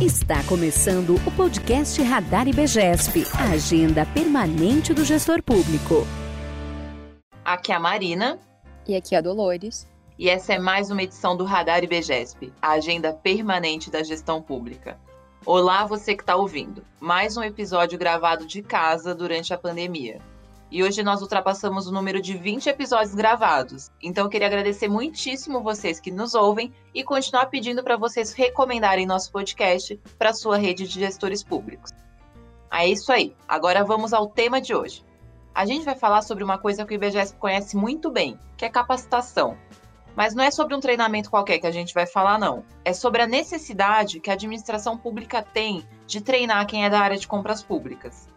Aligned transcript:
Está 0.00 0.42
começando 0.44 1.16
o 1.26 1.30
podcast 1.36 2.02
Radar 2.02 2.48
IBGESP, 2.48 3.22
a 3.38 3.50
agenda 3.50 4.06
permanente 4.06 4.94
do 4.94 5.04
gestor 5.04 5.42
público. 5.42 6.06
Aqui 7.44 7.70
é 7.70 7.74
a 7.74 7.78
Marina. 7.78 8.38
E 8.88 8.96
aqui 8.96 9.14
é 9.14 9.18
a 9.18 9.20
Dolores. 9.20 9.86
E 10.18 10.30
essa 10.30 10.54
é 10.54 10.58
mais 10.58 10.90
uma 10.90 11.02
edição 11.02 11.36
do 11.36 11.44
Radar 11.44 11.84
IBGESP, 11.84 12.50
a 12.62 12.70
agenda 12.70 13.12
permanente 13.12 13.90
da 13.90 14.02
gestão 14.02 14.40
pública. 14.40 14.98
Olá, 15.44 15.84
você 15.84 16.16
que 16.16 16.22
está 16.22 16.34
ouvindo. 16.34 16.82
Mais 16.98 17.36
um 17.36 17.42
episódio 17.42 17.98
gravado 17.98 18.46
de 18.46 18.62
casa 18.62 19.14
durante 19.14 19.52
a 19.52 19.58
pandemia. 19.58 20.22
E 20.70 20.84
hoje 20.84 21.02
nós 21.02 21.20
ultrapassamos 21.20 21.88
o 21.88 21.92
número 21.92 22.22
de 22.22 22.36
20 22.36 22.68
episódios 22.68 23.12
gravados. 23.12 23.90
Então 24.00 24.24
eu 24.24 24.30
queria 24.30 24.46
agradecer 24.46 24.86
muitíssimo 24.86 25.64
vocês 25.64 25.98
que 25.98 26.12
nos 26.12 26.32
ouvem 26.34 26.72
e 26.94 27.02
continuar 27.02 27.46
pedindo 27.46 27.82
para 27.82 27.96
vocês 27.96 28.32
recomendarem 28.32 29.04
nosso 29.04 29.32
podcast 29.32 30.00
para 30.16 30.32
sua 30.32 30.56
rede 30.56 30.86
de 30.86 31.00
gestores 31.00 31.42
públicos. 31.42 31.90
É 32.72 32.86
isso 32.86 33.10
aí. 33.10 33.34
Agora 33.48 33.82
vamos 33.82 34.12
ao 34.12 34.28
tema 34.28 34.60
de 34.60 34.72
hoje. 34.72 35.04
A 35.52 35.66
gente 35.66 35.84
vai 35.84 35.96
falar 35.96 36.22
sobre 36.22 36.44
uma 36.44 36.56
coisa 36.56 36.86
que 36.86 36.94
o 36.94 36.94
IBGES 36.94 37.34
conhece 37.36 37.76
muito 37.76 38.08
bem, 38.08 38.38
que 38.56 38.64
é 38.64 38.68
capacitação. 38.68 39.58
Mas 40.14 40.36
não 40.36 40.44
é 40.44 40.52
sobre 40.52 40.76
um 40.76 40.80
treinamento 40.80 41.30
qualquer 41.30 41.58
que 41.58 41.66
a 41.66 41.72
gente 41.72 41.92
vai 41.92 42.06
falar, 42.06 42.38
não. 42.38 42.64
É 42.84 42.92
sobre 42.92 43.22
a 43.22 43.26
necessidade 43.26 44.20
que 44.20 44.30
a 44.30 44.34
administração 44.34 44.96
pública 44.96 45.42
tem 45.42 45.84
de 46.06 46.20
treinar 46.20 46.64
quem 46.66 46.84
é 46.84 46.90
da 46.90 47.00
área 47.00 47.16
de 47.16 47.26
compras 47.26 47.60
públicas. 47.60 48.29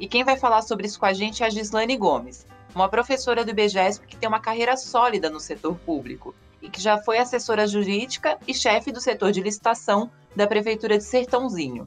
E 0.00 0.08
quem 0.08 0.24
vai 0.24 0.38
falar 0.38 0.62
sobre 0.62 0.86
isso 0.86 0.98
com 0.98 1.04
a 1.04 1.12
gente 1.12 1.42
é 1.42 1.46
a 1.46 1.50
Gislane 1.50 1.94
Gomes, 1.94 2.46
uma 2.74 2.88
professora 2.88 3.44
do 3.44 3.50
IBGESP 3.50 4.06
que 4.06 4.16
tem 4.16 4.26
uma 4.26 4.40
carreira 4.40 4.74
sólida 4.74 5.28
no 5.28 5.38
setor 5.38 5.76
público 5.76 6.34
e 6.62 6.70
que 6.70 6.80
já 6.80 6.96
foi 6.96 7.18
assessora 7.18 7.66
jurídica 7.66 8.38
e 8.48 8.54
chefe 8.54 8.90
do 8.90 9.00
setor 9.00 9.30
de 9.30 9.42
licitação 9.42 10.10
da 10.34 10.46
Prefeitura 10.46 10.96
de 10.96 11.04
Sertãozinho. 11.04 11.86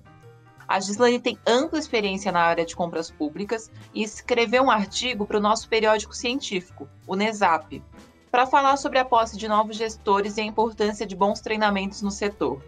A 0.67 0.79
Gislane 0.79 1.19
tem 1.19 1.39
ampla 1.45 1.79
experiência 1.79 2.31
na 2.31 2.41
área 2.41 2.63
de 2.63 2.75
compras 2.75 3.09
públicas 3.09 3.71
e 3.95 4.03
escreveu 4.03 4.61
um 4.61 4.71
artigo 4.71 5.25
para 5.25 5.37
o 5.39 5.41
nosso 5.41 5.67
periódico 5.67 6.15
científico, 6.15 6.87
o 7.07 7.15
NESAP, 7.15 7.81
para 8.29 8.45
falar 8.45 8.77
sobre 8.77 8.99
a 8.99 9.05
posse 9.05 9.35
de 9.35 9.47
novos 9.47 9.75
gestores 9.75 10.37
e 10.37 10.41
a 10.41 10.45
importância 10.45 11.07
de 11.07 11.15
bons 11.15 11.41
treinamentos 11.41 12.03
no 12.03 12.11
setor. 12.11 12.63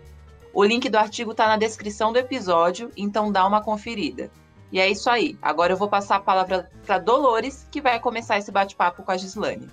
O 0.52 0.64
link 0.64 0.90
do 0.90 0.98
artigo 0.98 1.32
está 1.32 1.48
na 1.48 1.58
descrição 1.58 2.12
do 2.12 2.18
episódio, 2.18 2.92
então 2.98 3.32
dá 3.32 3.46
uma 3.46 3.62
conferida. 3.62 4.32
E 4.72 4.80
é 4.80 4.90
isso 4.90 5.10
aí. 5.10 5.38
Agora 5.42 5.74
eu 5.74 5.78
vou 5.78 5.88
passar 5.88 6.18
a 6.18 6.20
palavra 6.20 6.70
para 6.86 6.98
Dolores, 6.98 7.68
que 7.72 7.82
vai 7.82 8.00
começar 8.00 8.38
esse 8.38 8.52
bate-papo 8.52 9.04
com 9.04 9.12
a 9.12 9.18
Gislane. 9.18 9.68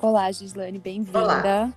Olá, 0.00 0.30
Gislane, 0.32 0.78
bem-vinda. 0.78 1.72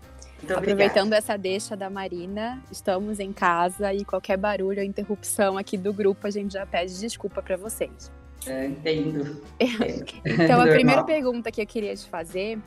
Aproveitando 0.50 1.14
essa 1.14 1.38
deixa 1.38 1.76
da 1.76 1.90
Marina, 1.90 2.62
estamos 2.72 3.20
em 3.20 3.31
casa 3.31 3.94
e 3.94 4.03
qualquer 4.03 4.38
barulho 4.38 4.80
ou 4.80 4.86
interrupção 4.86 5.58
aqui 5.58 5.78
do 5.78 5.94
grupo, 5.94 6.28
a 6.28 6.30
gente 6.30 6.53
já 6.53 6.66
pede 6.66 7.00
desculpa 7.00 7.42
para 7.42 7.56
vocês. 7.56 8.12
É, 8.46 8.66
entendo. 8.68 9.42
então, 10.26 10.62
a 10.62 10.68
primeira 10.68 11.03
pergunta 11.03 11.52
que 11.52 11.62
eu 11.62 11.66
queria 11.66 11.96
te 11.96 12.08
fazer 12.08 12.59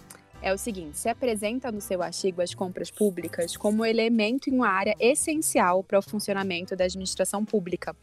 é 0.42 0.52
o 0.52 0.58
seguinte: 0.58 0.98
se 0.98 1.08
apresenta 1.08 1.70
no 1.70 1.80
seu 1.80 2.02
artigo 2.02 2.42
as 2.42 2.54
compras 2.54 2.90
públicas 2.90 3.56
como 3.56 3.84
elemento 3.84 4.50
em 4.50 4.54
uma 4.54 4.68
área 4.68 4.94
essencial 4.98 5.82
para 5.82 5.98
o 5.98 6.02
funcionamento 6.02 6.76
da 6.76 6.84
administração 6.84 7.44
pública. 7.44 7.94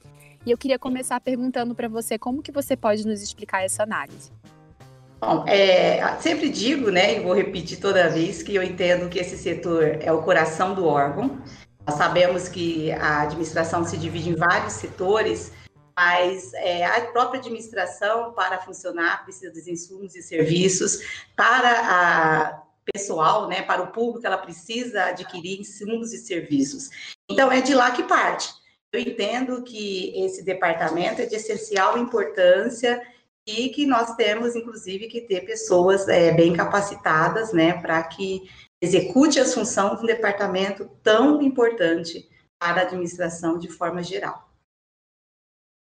E 0.45 0.51
eu 0.51 0.57
queria 0.57 0.77
começar 0.77 1.19
perguntando 1.19 1.73
para 1.73 1.87
você 1.87 2.19
como 2.19 2.41
que 2.41 2.51
você 2.51 2.77
pode 2.77 3.05
nos 3.07 3.21
explicar 3.21 3.63
essa 3.63 3.83
análise. 3.83 4.31
Bom, 5.19 5.43
é, 5.47 6.17
sempre 6.19 6.49
digo, 6.49 6.91
né, 6.91 7.17
e 7.17 7.19
vou 7.21 7.33
repetir 7.33 7.79
toda 7.79 8.09
vez, 8.09 8.43
que 8.43 8.53
eu 8.53 8.61
entendo 8.61 9.09
que 9.09 9.17
esse 9.17 9.37
setor 9.37 9.97
é 10.01 10.11
o 10.11 10.21
coração 10.21 10.75
do 10.75 10.85
órgão. 10.85 11.41
Nós 11.87 11.95
sabemos 11.95 12.47
que 12.47 12.91
a 12.91 13.21
administração 13.21 13.83
se 13.85 13.97
divide 13.97 14.29
em 14.29 14.35
vários 14.35 14.73
setores, 14.73 15.51
mas 15.97 16.53
é, 16.55 16.85
a 16.85 17.01
própria 17.11 17.39
administração, 17.39 18.33
para 18.33 18.59
funcionar, 18.59 19.23
precisa 19.23 19.51
dos 19.51 19.67
insumos 19.67 20.15
e 20.15 20.21
serviços. 20.21 20.99
Para 21.35 21.69
a 21.69 22.65
pessoal, 22.93 23.47
né, 23.47 23.61
para 23.63 23.81
o 23.81 23.91
público, 23.91 24.27
ela 24.27 24.37
precisa 24.37 25.05
adquirir 25.05 25.59
insumos 25.59 26.13
e 26.13 26.17
serviços. 26.17 26.89
Então, 27.29 27.51
é 27.51 27.61
de 27.61 27.73
lá 27.73 27.91
que 27.91 28.03
parte. 28.03 28.53
Eu 28.91 28.99
entendo 28.99 29.63
que 29.63 30.13
esse 30.23 30.43
departamento 30.43 31.21
é 31.21 31.25
de 31.25 31.35
essencial 31.35 31.97
importância 31.97 33.01
e 33.47 33.69
que 33.69 33.85
nós 33.85 34.15
temos, 34.15 34.55
inclusive, 34.55 35.07
que 35.07 35.21
ter 35.21 35.41
pessoas 35.45 36.07
é, 36.07 36.31
bem 36.31 36.53
capacitadas, 36.53 37.53
né, 37.53 37.73
para 37.81 38.03
que 38.03 38.49
execute 38.81 39.39
as 39.39 39.53
funções 39.53 39.97
de 39.97 40.03
um 40.03 40.07
departamento 40.07 40.89
tão 41.01 41.41
importante 41.41 42.29
para 42.59 42.81
a 42.81 42.83
administração 42.83 43.57
de 43.57 43.69
forma 43.69 44.03
geral. 44.03 44.44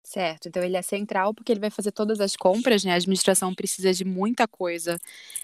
Certo, 0.05 0.49
então 0.49 0.63
ele 0.63 0.77
é 0.77 0.83
central 0.83 1.33
porque 1.33 1.53
ele 1.53 1.61
vai 1.61 1.71
fazer 1.71 1.93
todas 1.93 2.21
as 2.21 2.37
compras, 2.37 2.85
né? 2.85 2.93
A 2.93 2.97
administração 2.97 3.55
precisa 3.55 3.93
de 3.93 4.05
muita 4.05 4.49
coisa 4.49 4.99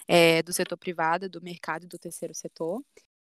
é, 0.07 0.43
do 0.43 0.53
setor 0.53 0.77
privado, 0.77 1.29
do 1.29 1.41
mercado 1.41 1.85
e 1.85 1.87
do 1.89 1.99
terceiro 1.99 2.35
setor. 2.35 2.83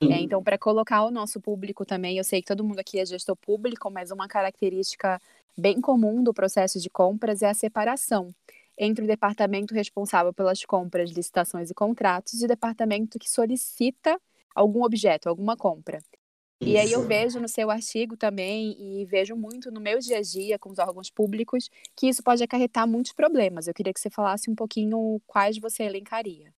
É, 0.02 0.18
então, 0.18 0.42
para 0.42 0.58
colocar 0.58 1.04
o 1.04 1.10
nosso 1.10 1.40
público 1.40 1.84
também, 1.84 2.16
eu 2.16 2.24
sei 2.24 2.40
que 2.40 2.48
todo 2.48 2.64
mundo 2.64 2.78
aqui 2.78 2.98
é 2.98 3.04
gestor 3.04 3.36
público, 3.36 3.90
mas 3.90 4.10
uma 4.10 4.26
característica 4.26 5.20
bem 5.56 5.80
comum 5.80 6.22
do 6.22 6.32
processo 6.32 6.80
de 6.80 6.88
compras 6.88 7.42
é 7.42 7.50
a 7.50 7.54
separação 7.54 8.34
entre 8.78 9.04
o 9.04 9.06
departamento 9.06 9.74
responsável 9.74 10.32
pelas 10.32 10.64
compras, 10.64 11.10
licitações 11.10 11.70
e 11.70 11.74
contratos 11.74 12.40
e 12.40 12.46
o 12.46 12.48
departamento 12.48 13.18
que 13.18 13.30
solicita 13.30 14.18
algum 14.54 14.82
objeto, 14.84 15.28
alguma 15.28 15.54
compra. 15.56 16.00
Isso. 16.60 16.70
E 16.70 16.76
aí 16.76 16.92
eu 16.92 17.02
vejo 17.06 17.40
no 17.40 17.48
seu 17.48 17.70
artigo 17.70 18.16
também 18.16 18.76
e 18.78 19.04
vejo 19.06 19.34
muito 19.34 19.70
no 19.70 19.80
meu 19.80 19.98
dia 19.98 20.18
a 20.18 20.22
dia 20.22 20.58
com 20.58 20.70
os 20.70 20.78
órgãos 20.78 21.10
públicos 21.10 21.70
que 21.96 22.06
isso 22.06 22.22
pode 22.22 22.42
acarretar 22.42 22.86
muitos 22.86 23.12
problemas. 23.12 23.66
Eu 23.66 23.72
queria 23.72 23.94
que 23.94 24.00
você 24.00 24.10
falasse 24.10 24.50
um 24.50 24.54
pouquinho 24.54 25.20
quais 25.26 25.58
você 25.58 25.84
elencaria. 25.84 26.52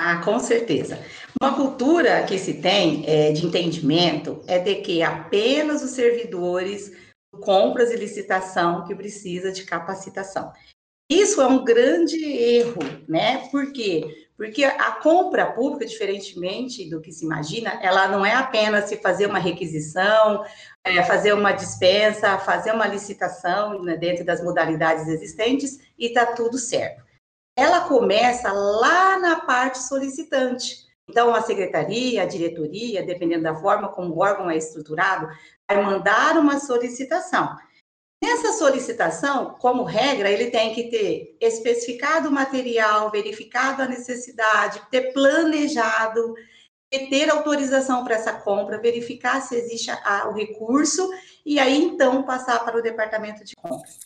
Ah, 0.00 0.22
com 0.24 0.38
certeza. 0.38 1.04
Uma 1.42 1.56
cultura 1.56 2.24
que 2.24 2.38
se 2.38 2.60
tem 2.60 3.04
é, 3.04 3.32
de 3.32 3.44
entendimento 3.44 4.44
é 4.46 4.60
de 4.60 4.76
que 4.76 5.02
apenas 5.02 5.82
os 5.82 5.90
servidores 5.90 6.92
compras 7.40 7.90
e 7.90 7.96
licitação 7.96 8.86
que 8.86 8.94
precisa 8.94 9.50
de 9.50 9.64
capacitação. 9.64 10.52
Isso 11.10 11.40
é 11.40 11.46
um 11.48 11.64
grande 11.64 12.22
erro, 12.22 12.78
né? 13.08 13.48
Por 13.50 13.72
quê? 13.72 14.27
Porque 14.38 14.64
a 14.64 14.92
compra 14.92 15.52
pública, 15.52 15.84
diferentemente 15.84 16.88
do 16.88 17.00
que 17.00 17.12
se 17.12 17.24
imagina, 17.24 17.78
ela 17.82 18.08
não 18.08 18.24
é 18.24 18.32
apenas 18.32 18.88
se 18.88 18.96
fazer 18.96 19.26
uma 19.26 19.38
requisição, 19.38 20.44
é, 20.82 21.02
fazer 21.02 21.34
uma 21.34 21.52
dispensa, 21.52 22.38
fazer 22.38 22.72
uma 22.72 22.86
licitação 22.86 23.82
né, 23.82 23.96
dentro 23.96 24.24
das 24.24 24.42
modalidades 24.42 25.06
existentes 25.08 25.80
e 25.98 26.06
está 26.06 26.24
tudo 26.24 26.56
certo 26.56 27.08
ela 27.58 27.80
começa 27.80 28.52
lá 28.52 29.18
na 29.18 29.40
parte 29.40 29.78
solicitante. 29.78 30.86
Então, 31.08 31.34
a 31.34 31.42
secretaria, 31.42 32.22
a 32.22 32.26
diretoria, 32.26 33.02
dependendo 33.02 33.42
da 33.42 33.56
forma 33.56 33.88
como 33.88 34.14
o 34.14 34.20
órgão 34.20 34.48
é 34.48 34.56
estruturado, 34.56 35.26
vai 35.68 35.82
mandar 35.82 36.38
uma 36.38 36.60
solicitação. 36.60 37.56
Nessa 38.22 38.52
solicitação, 38.52 39.56
como 39.60 39.84
regra, 39.84 40.28
ele 40.30 40.50
tem 40.50 40.74
que 40.74 40.90
ter 40.90 41.36
especificado 41.40 42.28
o 42.28 42.32
material, 42.32 43.10
verificado 43.10 43.82
a 43.82 43.86
necessidade, 43.86 44.82
ter 44.90 45.12
planejado, 45.12 46.34
ter 46.90 47.30
autorização 47.30 48.02
para 48.02 48.16
essa 48.16 48.32
compra, 48.32 48.80
verificar 48.80 49.40
se 49.40 49.54
existe 49.54 49.90
a, 49.90 50.28
o 50.28 50.32
recurso 50.32 51.08
e 51.46 51.60
aí 51.60 51.80
então 51.80 52.24
passar 52.24 52.64
para 52.64 52.78
o 52.78 52.82
departamento 52.82 53.44
de 53.44 53.54
compras. 53.54 53.98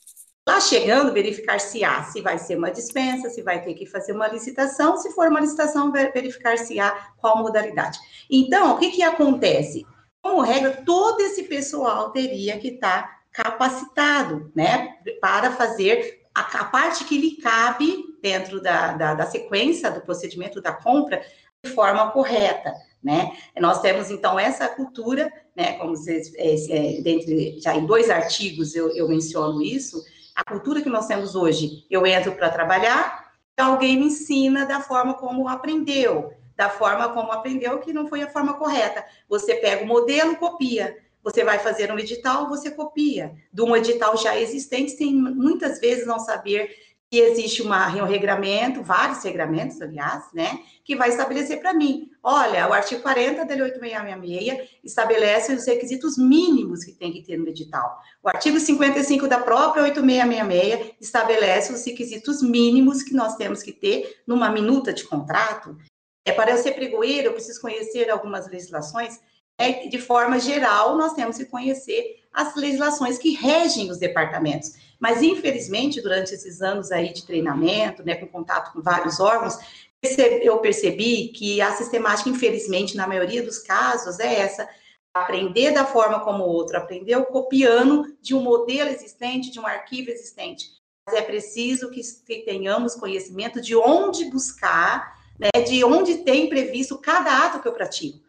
Lá 0.47 0.61
chegando, 0.61 1.13
verificar 1.13 1.61
se 1.61 1.85
há, 1.85 2.03
se 2.03 2.21
vai 2.21 2.37
ser 2.37 2.59
uma 2.59 2.71
dispensa, 2.71 3.31
se 3.31 3.43
vai 3.43 3.63
ter 3.63 3.75
que 3.75 3.87
fazer 3.87 4.13
uma 4.13 4.27
licitação, 4.27 4.97
se 4.97 5.13
for 5.13 5.29
uma 5.29 5.41
licitação, 5.41 5.93
verificar 5.93 6.59
se 6.59 6.81
há 6.81 6.91
qual 7.17 7.39
modalidade. 7.39 7.99
Então, 8.29 8.75
o 8.75 8.79
que, 8.79 8.91
que 8.91 9.03
acontece? 9.03 9.87
Como 10.21 10.43
regra, 10.43 10.83
todo 10.85 11.21
esse 11.21 11.45
pessoal 11.45 12.11
teria 12.11 12.59
que 12.59 12.69
estar 12.69 13.22
capacitado, 13.33 14.53
né, 14.55 14.97
para 15.21 15.53
fazer 15.53 16.23
a, 16.35 16.41
a 16.61 16.65
parte 16.65 17.05
que 17.05 17.19
lhe 17.19 17.37
cabe 17.37 18.17
dentro 18.23 18.61
da, 18.61 18.93
da, 18.93 19.15
da 19.15 19.27
sequência 19.27 19.91
do 19.91 20.01
procedimento 20.01 20.61
da 20.61 20.73
compra 20.73 21.23
de 21.63 21.71
forma 21.71 22.11
correta, 22.11 22.73
né? 23.03 23.37
Nós 23.59 23.81
temos 23.81 24.11
então 24.11 24.39
essa 24.39 24.69
cultura, 24.69 25.33
né? 25.55 25.75
Como 25.75 25.97
vocês, 25.97 26.33
é, 26.35 26.55
é, 26.55 27.61
já 27.61 27.75
em 27.77 27.87
dois 27.87 28.11
artigos 28.11 28.75
eu, 28.75 28.95
eu 28.97 29.09
menciono 29.09 29.63
isso, 29.63 30.03
a 30.35 30.45
cultura 30.45 30.81
que 30.81 30.89
nós 30.89 31.07
temos 31.07 31.35
hoje, 31.35 31.87
eu 31.91 32.07
entro 32.07 32.33
para 32.33 32.51
trabalhar, 32.51 33.33
alguém 33.57 33.97
me 33.97 34.07
ensina 34.07 34.65
da 34.67 34.81
forma 34.81 35.15
como 35.15 35.49
aprendeu, 35.49 36.33
da 36.57 36.69
forma 36.69 37.11
como 37.11 37.31
aprendeu 37.31 37.79
que 37.79 37.93
não 37.93 38.09
foi 38.09 38.23
a 38.23 38.31
forma 38.31 38.55
correta. 38.55 39.05
Você 39.29 39.55
pega 39.57 39.85
o 39.85 39.87
modelo, 39.87 40.37
copia. 40.37 40.97
Você 41.23 41.45
vai 41.45 41.59
fazer 41.59 41.93
um 41.93 41.99
edital, 41.99 42.49
você 42.49 42.71
copia. 42.71 43.33
De 43.53 43.63
um 43.63 43.77
edital 43.77 44.17
já 44.17 44.39
existente, 44.39 44.93
sem 44.93 45.15
muitas 45.15 45.79
vezes 45.81 46.07
não 46.07 46.19
saber 46.19 46.75
E 47.13 47.21
existe 47.21 47.61
uma, 47.61 47.89
um 47.89 48.07
regramento, 48.07 48.83
vários 48.83 49.23
regramentos, 49.23 49.83
aliás, 49.83 50.25
né, 50.33 50.61
que 50.83 50.97
vai 50.97 51.11
estabelecer 51.11 51.61
para 51.61 51.75
mim. 51.75 52.09
Olha, 52.23 52.67
o 52.67 52.73
artigo 52.73 53.03
40 53.03 53.45
da 53.45 53.55
Lei 53.55 53.65
8666 53.65 54.71
estabelece 54.83 55.53
os 55.53 55.67
requisitos 55.67 56.17
mínimos 56.17 56.83
que 56.83 56.93
tem 56.93 57.13
que 57.13 57.23
ter 57.23 57.37
no 57.37 57.47
edital. 57.47 57.99
O 58.23 58.31
artigo 58.31 58.59
55 58.59 59.29
da 59.29 59.39
própria 59.39 59.83
8666 59.83 60.95
estabelece 61.03 61.71
os 61.71 61.85
requisitos 61.85 62.43
mínimos 62.43 63.03
que 63.03 63.13
nós 63.13 63.37
temos 63.37 63.63
que 63.63 63.73
ter 63.73 64.23
numa 64.27 64.51
minuta 64.51 64.91
de 64.91 65.05
contrato. 65.05 65.77
É 66.25 66.33
para 66.33 66.53
eu 66.53 66.57
ser 66.57 66.73
pregoeiro, 66.73 67.29
eu 67.29 67.33
preciso 67.35 67.61
conhecer 67.61 68.09
algumas 68.09 68.49
legislações. 68.49 69.21
É, 69.59 69.87
de 69.87 69.99
forma 69.99 70.39
geral, 70.39 70.97
nós 70.97 71.13
temos 71.13 71.37
que 71.37 71.45
conhecer 71.45 72.23
as 72.33 72.55
legislações 72.57 73.19
que 73.19 73.31
regem 73.31 73.91
os 73.91 73.99
departamentos. 73.99 74.73
Mas, 74.99 75.23
infelizmente, 75.23 76.01
durante 76.01 76.33
esses 76.33 76.63
anos 76.63 76.91
aí 76.91 77.13
de 77.13 77.27
treinamento, 77.27 78.05
né, 78.05 78.15
com 78.15 78.27
contato 78.27 78.73
com 78.73 78.81
vários 78.81 79.21
órgãos, 79.21 79.59
eu 80.43 80.59
percebi 80.59 81.29
que 81.29 81.61
a 81.61 81.73
sistemática, 81.73 82.29
infelizmente, 82.29 82.97
na 82.97 83.07
maioria 83.07 83.43
dos 83.43 83.59
casos, 83.59 84.19
é 84.19 84.41
essa: 84.41 84.69
aprender 85.15 85.73
da 85.73 85.85
forma 85.85 86.21
como 86.21 86.45
o 86.45 86.49
outro 86.49 86.77
aprendeu, 86.77 87.25
copiando 87.27 88.17
de 88.21 88.35
um 88.35 88.43
modelo 88.43 88.91
existente, 88.91 89.51
de 89.51 89.61
um 89.61 89.67
arquivo 89.67 90.11
existente. 90.11 90.71
Mas 91.07 91.17
é 91.17 91.23
preciso 91.23 91.91
que 91.91 92.03
tenhamos 92.45 92.95
conhecimento 92.95 93.61
de 93.61 93.77
onde 93.77 94.31
buscar, 94.31 95.21
né, 95.39 95.51
de 95.63 95.85
onde 95.85 96.19
tem 96.19 96.49
previsto 96.49 96.99
cada 96.99 97.45
ato 97.45 97.61
que 97.61 97.67
eu 97.67 97.73
pratico. 97.73 98.22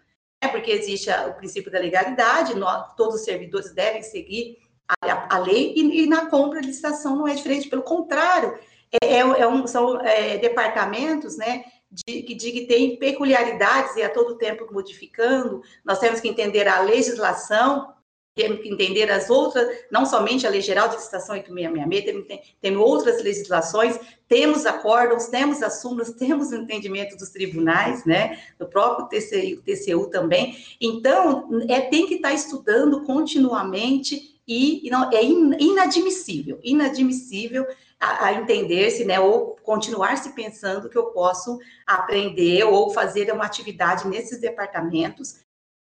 É 0.44 0.50
porque 0.50 0.72
existe 0.72 1.10
o 1.10 1.34
princípio 1.36 1.72
da 1.72 1.80
legalidade, 1.80 2.54
todos 2.98 3.16
os 3.16 3.24
servidores 3.24 3.74
devem 3.74 4.04
seguir 4.04 4.57
a, 5.01 5.38
a 5.38 5.40
lei, 5.40 5.74
e, 5.74 6.01
e, 6.01 6.06
na 6.06 6.25
compra 6.25 6.60
de 6.60 6.68
licitação 6.68 7.16
não 7.16 7.25
é 7.25 7.34
diferente, 7.34 7.69
pelo 7.69 7.81
contrário, 7.81 8.60
é, 9.01 9.06
é, 9.06 9.19
é 9.19 9.48
um, 9.48 9.66
são 9.66 10.01
é, 10.01 10.38
departamentos, 10.38 11.38
né, 11.38 11.63
de, 11.90 12.36
de, 12.36 12.51
que 12.51 12.66
tem 12.66 12.98
peculiaridades 12.98 13.95
e 13.95 14.04
a 14.04 14.10
todo 14.10 14.38
tempo 14.38 14.68
modificando, 14.69 15.62
nós 15.86 16.00
temos 16.00 16.19
que 16.19 16.28
entender 16.28 16.68
a 16.68 16.81
legislação, 16.81 17.94
temos 18.35 18.62
que 18.62 18.69
entender 18.69 19.12
as 19.12 19.30
outras, 19.30 19.68
não 19.91 20.06
somente 20.06 20.47
a 20.47 20.50
Lei 20.50 20.62
Geral 20.62 20.89
de 20.89 20.95
Licitação 20.95 21.35
8666, 21.35 22.03
temos, 22.06 22.45
temos 22.59 22.81
outras 22.81 23.24
legislações, 23.24 24.00
temos 24.27 24.65
acórdãos, 24.65 25.27
temos 25.27 25.62
as 25.62 25.81
súmulas, 25.81 26.12
temos 26.18 26.51
entendimento 26.51 27.15
dos 27.15 27.30
tribunais, 27.30 28.06
né, 28.06 28.39
do 28.57 28.68
próprio 28.68 29.07
TCU, 29.07 29.62
TCU 29.62 30.09
também. 30.09 30.57
Então, 30.81 31.50
é, 31.69 31.81
tem 31.81 32.07
que 32.07 32.15
estar 32.15 32.33
estudando 32.33 33.03
continuamente 33.03 34.39
e, 34.47 34.89
não, 34.89 35.09
é 35.12 35.24
inadmissível, 35.24 36.59
inadmissível 36.63 37.65
a, 38.00 38.25
a 38.25 38.33
entender-se, 38.33 39.06
né, 39.06 39.19
ou 39.19 39.56
continuar 39.63 40.18
se 40.18 40.33
pensando 40.33 40.89
que 40.89 40.97
eu 40.97 41.06
posso 41.07 41.59
aprender 41.86 42.63
ou 42.63 42.89
fazer 42.89 43.31
uma 43.31 43.45
atividade 43.45 44.07
nesses 44.07 44.41
departamentos, 44.41 45.43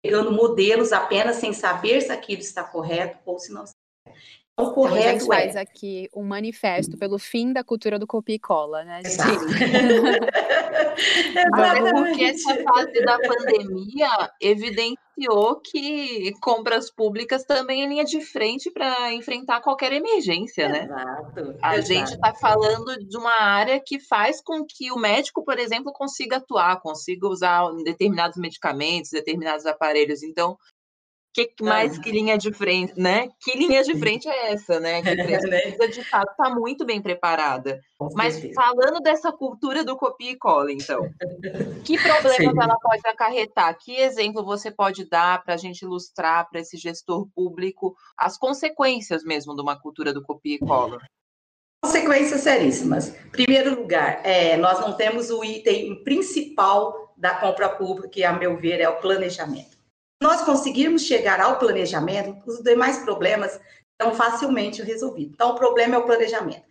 pegando 0.01 0.31
modelos 0.31 0.91
apenas 0.91 1.37
sem 1.37 1.53
saber 1.53 2.01
se 2.01 2.11
aquilo 2.11 2.41
está 2.41 2.63
correto 2.63 3.19
ou 3.25 3.39
se 3.39 3.51
não 3.53 3.63
está. 3.63 3.75
O 4.57 4.71
correto 4.71 4.97
então, 4.99 5.09
a 5.09 5.13
gente 5.13 5.27
faz 5.27 5.55
é... 5.55 5.61
aqui 5.61 6.09
um 6.13 6.23
manifesto 6.23 6.97
pelo 6.97 7.17
fim 7.17 7.53
da 7.53 7.63
cultura 7.63 7.97
do 7.97 8.05
copia 8.05 8.35
e 8.35 8.39
cola, 8.39 8.83
né? 8.83 9.01
Exato. 9.03 9.39
Porque 11.93 12.23
essa 12.23 12.55
fase 12.63 13.05
da 13.05 13.17
pandemia 13.19 14.31
evidenciou 14.41 15.61
que 15.63 16.33
compras 16.41 16.91
públicas 16.91 17.43
também 17.45 17.83
é 17.83 17.87
linha 17.87 18.03
de 18.03 18.21
frente 18.21 18.69
para 18.69 19.13
enfrentar 19.13 19.61
qualquer 19.61 19.93
emergência, 19.93 20.67
né? 20.67 20.83
Exato. 20.83 21.55
A 21.61 21.77
exato. 21.77 21.93
gente 21.93 22.13
está 22.13 22.33
falando 22.33 22.97
de 22.97 23.17
uma 23.17 23.41
área 23.41 23.79
que 23.79 23.99
faz 23.99 24.41
com 24.41 24.65
que 24.65 24.91
o 24.91 24.97
médico, 24.97 25.43
por 25.45 25.57
exemplo, 25.57 25.93
consiga 25.93 26.37
atuar, 26.37 26.81
consiga 26.81 27.27
usar 27.27 27.71
determinados 27.83 28.37
medicamentos, 28.37 29.11
determinados 29.11 29.65
aparelhos. 29.65 30.23
Então, 30.23 30.57
que 31.33 31.53
mais 31.61 31.97
que 31.97 32.11
linha 32.11 32.37
de 32.37 32.51
frente, 32.51 32.93
né? 32.99 33.29
Que 33.39 33.57
linha 33.57 33.83
de 33.83 33.97
frente 33.97 34.27
é 34.27 34.51
essa, 34.51 34.79
né? 34.79 35.01
Que 35.01 35.09
a 35.09 35.13
empresa 35.13 35.47
né? 35.47 35.61
precisa 35.61 35.87
de 35.87 36.03
fato 36.09 36.31
estar 36.31 36.49
tá 36.49 36.55
muito 36.55 36.85
bem 36.85 37.01
preparada. 37.01 37.79
Mas 38.13 38.41
falando 38.53 38.99
dessa 39.01 39.31
cultura 39.31 39.83
do 39.83 39.95
copia 39.95 40.31
e 40.31 40.37
cola, 40.37 40.71
então, 40.71 41.01
que 41.85 41.97
problemas 41.97 42.35
Sim. 42.35 42.61
ela 42.61 42.75
pode 42.81 43.07
acarretar? 43.07 43.77
Que 43.79 43.95
exemplo 43.95 44.43
você 44.43 44.69
pode 44.69 45.07
dar 45.07 45.41
para 45.43 45.53
a 45.53 45.57
gente 45.57 45.83
ilustrar 45.83 46.49
para 46.49 46.59
esse 46.59 46.77
gestor 46.77 47.27
público 47.33 47.95
as 48.17 48.37
consequências 48.37 49.23
mesmo 49.23 49.55
de 49.55 49.61
uma 49.61 49.79
cultura 49.79 50.13
do 50.13 50.21
copia 50.21 50.55
e 50.55 50.59
cola? 50.59 50.99
Consequências 51.83 52.41
seríssimas. 52.41 53.15
Primeiro 53.31 53.79
lugar, 53.79 54.21
é, 54.23 54.57
nós 54.57 54.79
não 54.81 54.93
temos 54.93 55.31
o 55.31 55.43
item 55.43 56.03
principal 56.03 57.13
da 57.17 57.35
compra 57.35 57.69
pública, 57.69 58.09
que, 58.09 58.23
a 58.23 58.33
meu 58.33 58.57
ver, 58.57 58.81
é 58.81 58.89
o 58.89 58.99
planejamento 58.99 59.80
nós 60.21 60.43
conseguirmos 60.43 61.01
chegar 61.01 61.41
ao 61.41 61.57
planejamento, 61.57 62.37
os 62.45 62.61
demais 62.61 62.99
problemas 62.99 63.59
são 63.99 64.13
facilmente 64.13 64.81
resolvidos. 64.83 65.33
Então, 65.33 65.51
o 65.51 65.55
problema 65.55 65.95
é 65.95 65.97
o 65.97 66.05
planejamento. 66.05 66.63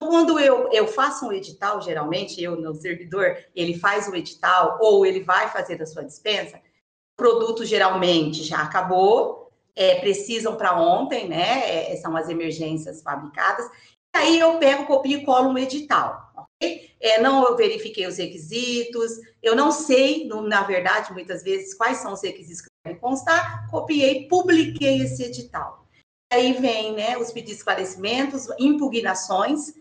Quando 0.00 0.40
eu, 0.40 0.70
eu 0.72 0.88
faço 0.88 1.26
um 1.26 1.32
edital, 1.32 1.80
geralmente, 1.82 2.42
eu 2.42 2.56
no 2.56 2.74
servidor, 2.74 3.36
ele 3.54 3.78
faz 3.78 4.08
o 4.08 4.16
edital 4.16 4.78
ou 4.80 5.04
ele 5.04 5.20
vai 5.20 5.50
fazer 5.50 5.80
a 5.82 5.86
sua 5.86 6.02
dispensa, 6.02 6.56
o 6.56 7.16
produto 7.16 7.64
geralmente 7.64 8.42
já 8.42 8.62
acabou, 8.62 9.50
é, 9.76 10.00
precisam 10.00 10.56
para 10.56 10.78
ontem, 10.78 11.28
né? 11.28 11.92
É, 11.92 11.96
são 11.96 12.16
as 12.16 12.28
emergências 12.28 13.02
fabricadas. 13.02 13.66
E 14.14 14.18
aí 14.18 14.38
eu 14.38 14.58
pego, 14.58 14.86
copio 14.86 15.18
e 15.18 15.24
colo 15.24 15.50
um 15.50 15.58
edital, 15.58 16.32
ok? 16.36 16.90
É, 17.00 17.20
não 17.20 17.44
eu 17.44 17.56
verifiquei 17.56 18.06
os 18.06 18.16
requisitos, 18.16 19.12
eu 19.42 19.54
não 19.54 19.70
sei, 19.70 20.26
no, 20.26 20.42
na 20.42 20.62
verdade, 20.62 21.12
muitas 21.12 21.42
vezes, 21.42 21.74
quais 21.74 21.98
são 21.98 22.12
os 22.12 22.22
requisitos 22.22 22.62
que 22.62 22.73
constar, 22.92 23.70
copiei, 23.70 24.28
publiquei 24.28 25.00
esse 25.00 25.22
edital. 25.22 25.86
Aí 26.30 26.52
vem 26.52 26.92
né, 26.92 27.16
os 27.16 27.28
pedidos 27.28 27.52
de 27.52 27.58
esclarecimentos, 27.58 28.48
impugnações, 28.58 29.72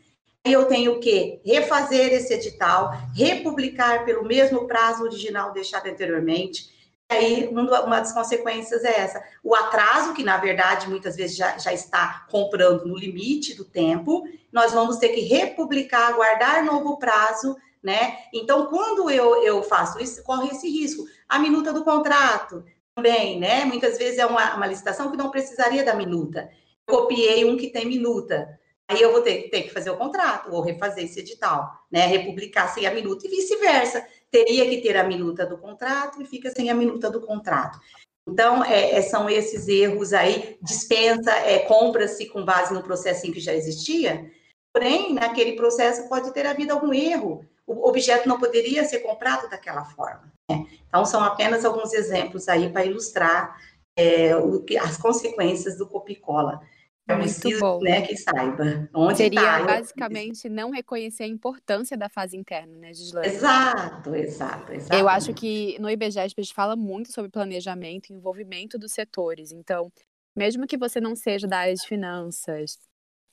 aí 0.45 0.53
eu 0.53 0.65
tenho 0.65 0.99
que 0.99 1.41
refazer 1.43 2.13
esse 2.13 2.33
edital, 2.33 2.91
republicar 3.13 4.05
pelo 4.05 4.23
mesmo 4.23 4.67
prazo 4.67 5.03
original 5.03 5.51
deixado 5.51 5.87
anteriormente. 5.87 6.71
E 7.11 7.15
aí, 7.15 7.47
uma 7.47 7.99
das 7.99 8.13
consequências 8.13 8.83
é 8.83 8.99
essa: 8.99 9.23
o 9.43 9.53
atraso, 9.53 10.13
que 10.13 10.23
na 10.23 10.37
verdade 10.37 10.87
muitas 10.87 11.15
vezes 11.15 11.35
já, 11.35 11.57
já 11.57 11.73
está 11.73 12.25
comprando 12.29 12.85
no 12.85 12.97
limite 12.97 13.55
do 13.55 13.65
tempo, 13.65 14.23
nós 14.51 14.71
vamos 14.71 14.97
ter 14.97 15.09
que 15.09 15.21
republicar, 15.21 16.09
aguardar 16.09 16.63
novo 16.63 16.97
prazo 16.97 17.57
né? 17.83 18.17
Então, 18.33 18.67
quando 18.67 19.09
eu, 19.09 19.43
eu 19.43 19.61
faço 19.61 19.99
isso, 20.01 20.23
corre 20.23 20.47
esse 20.47 20.69
risco. 20.69 21.05
A 21.27 21.37
minuta 21.37 21.73
do 21.73 21.83
contrato, 21.83 22.63
também, 22.95 23.39
né? 23.39 23.65
Muitas 23.65 23.97
vezes 23.97 24.19
é 24.19 24.25
uma, 24.25 24.55
uma 24.55 24.67
licitação 24.67 25.11
que 25.11 25.17
não 25.17 25.31
precisaria 25.31 25.83
da 25.83 25.95
minuta. 25.95 26.49
Eu 26.87 26.95
copiei 26.95 27.45
um 27.45 27.57
que 27.57 27.69
tem 27.69 27.85
minuta. 27.85 28.59
Aí 28.87 29.01
eu 29.01 29.11
vou 29.11 29.21
ter, 29.21 29.49
ter 29.49 29.63
que 29.63 29.71
fazer 29.71 29.89
o 29.89 29.97
contrato, 29.97 30.51
ou 30.51 30.61
refazer 30.61 31.05
esse 31.05 31.19
edital, 31.19 31.71
né? 31.91 32.05
Republicar 32.05 32.73
sem 32.73 32.85
a 32.85 32.93
minuta 32.93 33.25
e 33.25 33.29
vice-versa. 33.29 34.05
Teria 34.29 34.69
que 34.69 34.81
ter 34.81 34.97
a 34.97 35.03
minuta 35.03 35.45
do 35.45 35.57
contrato 35.57 36.21
e 36.21 36.25
fica 36.25 36.51
sem 36.51 36.69
a 36.69 36.75
minuta 36.75 37.09
do 37.09 37.21
contrato. 37.21 37.79
Então, 38.27 38.63
é, 38.63 38.91
é 38.91 39.01
são 39.01 39.29
esses 39.29 39.67
erros 39.67 40.13
aí, 40.13 40.57
dispensa, 40.61 41.31
é, 41.39 41.59
compra-se 41.59 42.25
com 42.27 42.43
base 42.43 42.73
no 42.73 42.83
processo 42.83 43.29
que 43.31 43.39
já 43.39 43.53
existia, 43.53 44.31
porém, 44.73 45.13
naquele 45.13 45.53
processo 45.53 46.07
pode 46.07 46.33
ter 46.33 46.45
havido 46.45 46.71
algum 46.71 46.93
erro, 46.93 47.45
o 47.67 47.87
objeto 47.87 48.27
não 48.27 48.39
poderia 48.39 48.85
ser 48.85 48.99
comprado 48.99 49.49
daquela 49.49 49.83
forma. 49.85 50.32
Então, 50.93 51.05
são 51.05 51.23
apenas 51.23 51.65
alguns 51.65 51.91
exemplos 51.91 52.47
aí 52.47 52.69
para 52.69 52.85
ilustrar 52.85 53.59
é, 53.97 54.35
o, 54.37 54.63
as 54.79 54.95
consequências 54.95 55.75
do 55.75 55.87
copicola. 55.87 56.61
É 57.07 57.15
preciso 57.15 57.59
bom. 57.59 57.79
Né, 57.81 58.03
que 58.03 58.15
saiba 58.15 58.87
onde 58.93 59.17
Seria 59.17 59.41
tá, 59.41 59.63
basicamente 59.63 60.47
não 60.47 60.69
reconhecer 60.69 61.23
a 61.23 61.27
importância 61.27 61.97
da 61.97 62.09
fase 62.09 62.37
interna, 62.37 62.77
né, 62.77 62.93
Gislaine? 62.93 63.27
Exato, 63.27 64.13
exato, 64.13 64.71
exato. 64.71 64.95
Eu 64.95 65.09
acho 65.09 65.33
que 65.33 65.75
no 65.79 65.89
IBGESP 65.89 66.39
a 66.39 66.43
gente 66.43 66.53
fala 66.53 66.75
muito 66.75 67.11
sobre 67.11 67.31
planejamento 67.31 68.11
e 68.11 68.13
envolvimento 68.13 68.77
dos 68.77 68.91
setores. 68.91 69.51
Então, 69.51 69.91
mesmo 70.35 70.67
que 70.67 70.77
você 70.77 71.01
não 71.01 71.15
seja 71.15 71.47
da 71.47 71.57
área 71.57 71.73
de 71.73 71.87
finanças, 71.87 72.77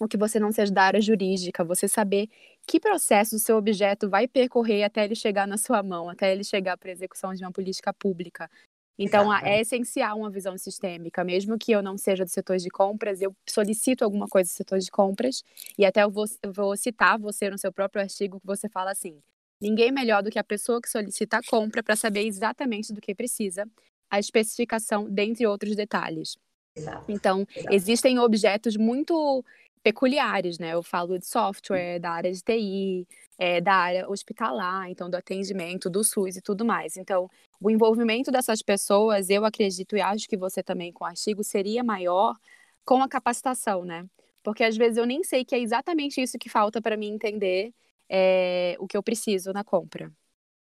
ou 0.01 0.09
que 0.09 0.17
você 0.17 0.41
não 0.41 0.51
seja 0.51 0.73
da 0.73 0.85
área 0.85 1.01
jurídica, 1.01 1.63
você 1.63 1.87
saber 1.87 2.27
que 2.71 2.79
processo 2.79 3.35
o 3.35 3.39
seu 3.41 3.57
objeto 3.57 4.09
vai 4.09 4.29
percorrer 4.29 4.85
até 4.85 5.05
ele 5.05 5.17
chegar 5.17 5.45
na 5.45 5.59
sua 5.59 5.83
mão, 5.83 6.09
até 6.09 6.31
ele 6.31 6.45
chegar 6.45 6.79
para 6.79 6.89
a 6.89 6.93
execução 6.93 7.35
de 7.35 7.43
uma 7.43 7.51
política 7.51 7.93
pública. 7.93 8.49
Então, 8.97 9.35
é 9.35 9.61
essencial 9.61 10.17
uma 10.19 10.31
visão 10.31 10.57
sistêmica, 10.57 11.25
mesmo 11.25 11.59
que 11.59 11.73
eu 11.73 11.83
não 11.83 11.99
seja 11.99 12.25
do 12.25 12.31
setor 12.31 12.59
de 12.59 12.69
compras, 12.69 13.21
eu 13.21 13.35
solicito 13.49 14.05
alguma 14.05 14.29
coisa 14.29 14.49
do 14.49 14.53
setor 14.53 14.79
de 14.79 14.89
compras, 14.89 15.43
e 15.77 15.85
até 15.85 16.05
eu 16.05 16.11
vou, 16.11 16.27
eu 16.45 16.53
vou 16.53 16.77
citar 16.77 17.19
você 17.19 17.51
no 17.51 17.59
seu 17.59 17.73
próprio 17.73 18.03
artigo, 18.03 18.39
que 18.39 18.47
você 18.47 18.69
fala 18.69 18.93
assim, 18.93 19.19
ninguém 19.61 19.91
melhor 19.91 20.23
do 20.23 20.31
que 20.31 20.39
a 20.39 20.45
pessoa 20.45 20.81
que 20.81 20.89
solicita 20.89 21.39
a 21.39 21.43
compra 21.43 21.83
para 21.83 21.97
saber 21.97 22.25
exatamente 22.25 22.93
do 22.93 23.01
que 23.01 23.17
precisa, 23.17 23.67
a 24.09 24.21
especificação, 24.21 25.11
dentre 25.11 25.45
outros 25.45 25.75
detalhes. 25.75 26.37
Exato. 26.77 27.11
Então, 27.11 27.45
Exato. 27.57 27.75
existem 27.75 28.21
objetos 28.21 28.77
muito 28.77 29.45
peculiares, 29.83 30.59
né? 30.59 30.75
Eu 30.75 30.83
falo 30.83 31.19
de 31.19 31.27
software, 31.27 31.99
da 31.99 32.11
área 32.11 32.33
de 32.33 32.43
TI, 32.43 33.07
é, 33.39 33.61
da 33.61 33.75
área 33.75 34.09
hospitalar, 34.09 34.91
então 34.91 35.09
do 35.09 35.17
atendimento, 35.17 35.89
do 35.89 36.05
SUS 36.05 36.37
e 36.37 36.43
tudo 36.43 36.65
mais. 36.65 36.97
Então, 36.97 37.31
o 37.61 37.71
envolvimento 37.71 38.31
dessas 38.31 38.63
pessoas, 38.63 39.31
eu 39.31 39.45
acredito 39.45 39.97
e 39.97 40.01
acho 40.01 40.29
que 40.29 40.37
você 40.37 40.63
também 40.63 40.93
com 40.93 41.05
o 41.05 41.07
artigo, 41.07 41.43
seria 41.43 41.83
maior 41.83 42.37
com 42.85 43.03
a 43.03 43.09
capacitação, 43.09 43.85
né? 43.85 44.07
Porque 44.43 44.65
às 44.65 44.77
vezes 44.77 44.99
eu 44.99 45.07
nem 45.07 45.23
sei 45.23 45.45
que 45.45 45.55
é 45.55 45.59
exatamente 45.59 46.21
isso 46.21 46.39
que 46.39 46.49
falta 46.49 46.81
para 46.81 46.97
mim 46.97 47.09
entender 47.09 47.73
é, 48.09 48.77
o 48.79 48.87
que 48.87 48.97
eu 48.97 49.03
preciso 49.03 49.53
na 49.53 49.65
compra. 49.65 50.13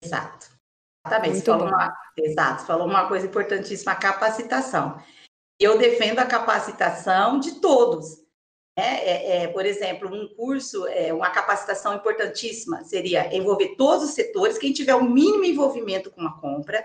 Exato. 0.01 0.48
Exatamente. 1.05 1.34
Muito 1.34 1.46
falou 1.46 1.67
uma, 1.67 1.93
exato. 2.17 2.65
Falou 2.65 2.88
uma 2.88 3.08
coisa 3.08 3.25
importantíssima, 3.25 3.91
a 3.91 3.96
capacitação. 3.96 4.98
Eu 5.60 5.77
defendo 5.77 6.20
a 6.20 6.25
capacitação 6.25 7.39
de 7.39 7.60
todos. 7.60 8.23
Né? 8.77 9.00
É, 9.03 9.44
é, 9.44 9.48
por 9.48 9.65
exemplo, 9.65 10.10
um 10.10 10.27
curso, 10.36 10.88
é, 10.88 11.13
uma 11.13 11.30
capacitação 11.30 11.96
importantíssima 11.96 12.84
seria 12.84 13.36
envolver 13.36 13.75
todos 13.77 14.10
os 14.10 14.15
setores, 14.15 14.58
quem 14.58 14.74
tiver 14.74 14.96
o 14.96 15.03
mínimo 15.03 15.46
envolvimento 15.46 16.10
com 16.10 16.22
a 16.22 16.34
compra, 16.39 16.84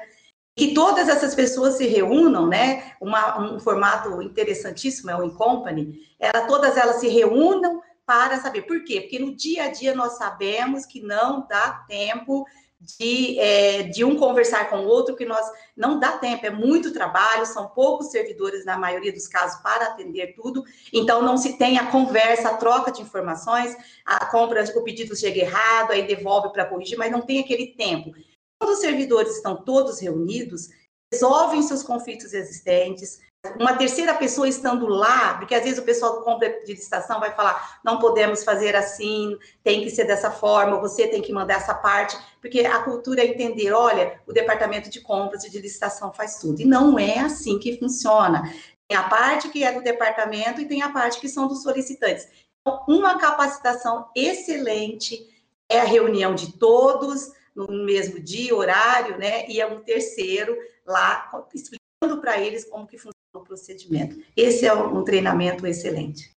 que 0.54 0.75
todas 0.75 1.09
essas 1.09 1.35
pessoas 1.35 1.75
se 1.75 1.87
reúnam, 1.87 2.47
né? 2.47 2.92
Uma, 3.00 3.40
um 3.40 3.61
formato 3.61 4.21
interessantíssimo 4.21 5.11
é 5.11 5.16
o 5.16 5.23
Incompany, 5.23 6.00
ela, 6.18 6.47
todas 6.47 6.76
elas 6.76 6.97
se 6.97 7.09
reúnam 7.09 7.80
para 8.04 8.40
saber 8.40 8.62
por 8.62 8.83
quê? 8.85 9.02
Porque 9.02 9.18
no 9.18 9.35
dia 9.37 9.64
a 9.64 9.68
dia 9.68 9.95
nós 9.95 10.16
sabemos 10.18 10.85
que 10.85 11.00
não 11.00 11.47
dá 11.47 11.85
tempo 11.87 12.45
de, 12.80 13.38
é, 13.38 13.82
de 13.85 14.04
um 14.04 14.16
conversar 14.16 14.70
com 14.70 14.78
o 14.78 14.87
outro, 14.87 15.16
que 15.16 15.25
nós 15.25 15.44
não 15.76 15.99
dá 15.99 16.16
tempo, 16.18 16.47
é 16.47 16.50
muito 16.50 16.92
trabalho, 16.92 17.44
são 17.44 17.68
poucos 17.68 18.11
servidores, 18.11 18.64
na 18.64 18.78
maioria 18.78 19.12
dos 19.12 19.26
casos, 19.26 19.61
para 19.62 19.87
atender 19.87 20.35
tudo, 20.35 20.64
então 20.92 21.20
não 21.23 21.37
se 21.37 21.58
tem 21.58 21.78
a 21.78 21.90
conversa, 21.90 22.50
a 22.50 22.56
troca 22.56 22.92
de 22.92 23.02
informações, 23.02 23.76
a 24.04 24.26
compra, 24.26 24.64
o 24.76 24.85
pedido 24.85 25.16
chega 25.16 25.40
errado, 25.40 25.92
aí 25.92 26.06
devolve 26.06 26.52
para 26.52 26.66
corrigir, 26.66 26.97
mas 26.97 27.11
não 27.11 27.23
tem 27.23 27.40
aquele 27.40 27.68
tempo. 27.68 28.12
Quando 28.61 28.73
os 28.73 28.80
servidores 28.80 29.37
estão 29.37 29.64
todos 29.64 30.00
reunidos, 30.00 30.68
resolvem 31.12 31.62
seus 31.62 31.82
conflitos 31.82 32.32
existentes, 32.32 33.20
uma 33.57 33.76
terceira 33.76 34.14
pessoa 34.14 34.49
estando 34.49 34.87
lá, 34.87 35.35
porque 35.35 35.54
às 35.54 35.62
vezes 35.62 35.78
o 35.78 35.85
pessoal 35.85 36.18
do 36.18 36.25
compra 36.25 36.61
de 36.64 36.73
licitação 36.73 37.21
vai 37.21 37.33
falar, 37.35 37.80
não 37.85 37.99
podemos 37.99 38.42
fazer 38.42 38.75
assim, 38.75 39.38
tem 39.62 39.83
que 39.83 39.90
ser 39.90 40.04
dessa 40.04 40.30
forma, 40.30 40.80
você 40.80 41.07
tem 41.07 41.23
que 41.23 41.33
mandar 41.33 41.54
essa 41.54 41.75
parte, 41.75 42.18
porque 42.40 42.61
a 42.61 42.83
cultura 42.83 43.23
é 43.23 43.26
entender, 43.26 43.73
olha, 43.73 44.21
o 44.26 44.33
departamento 44.33 44.90
de 44.90 45.00
compras 45.00 45.45
e 45.45 45.50
de 45.50 45.61
licitação 45.61 46.12
faz 46.12 46.38
tudo, 46.38 46.61
e 46.61 46.64
não 46.64 46.99
é 46.99 47.21
assim 47.21 47.59
que 47.59 47.78
funciona. 47.78 48.42
Tem 48.88 48.99
a 48.99 49.09
parte 49.09 49.49
que 49.50 49.62
é 49.62 49.73
do 49.73 49.83
departamento 49.83 50.61
e 50.61 50.66
tem 50.66 50.83
a 50.83 50.90
parte 50.90 51.21
que 51.21 51.28
são 51.28 51.47
dos 51.47 51.62
solicitantes. 51.62 52.26
Então, 52.61 52.85
uma 52.88 53.18
capacitação 53.18 54.09
excelente 54.16 55.28
é 55.71 55.80
a 55.80 55.85
reunião 55.85 56.35
de 56.35 56.59
todos 56.59 57.30
no 57.54 57.68
mesmo 57.85 58.18
dia, 58.18 58.54
horário, 58.54 59.18
né? 59.18 59.47
E 59.49 59.61
é 59.61 59.66
um 59.66 59.80
terceiro 59.80 60.57
lá 60.87 61.30
explicando 61.52 62.21
para 62.21 62.40
eles 62.40 62.64
como 62.64 62.87
que 62.87 62.97
funciona 62.97 63.17
procedimento. 63.40 64.16
Esse 64.37 64.66
é 64.66 64.75
um 64.75 65.04
treinamento 65.04 65.66
excelente. 65.66 66.30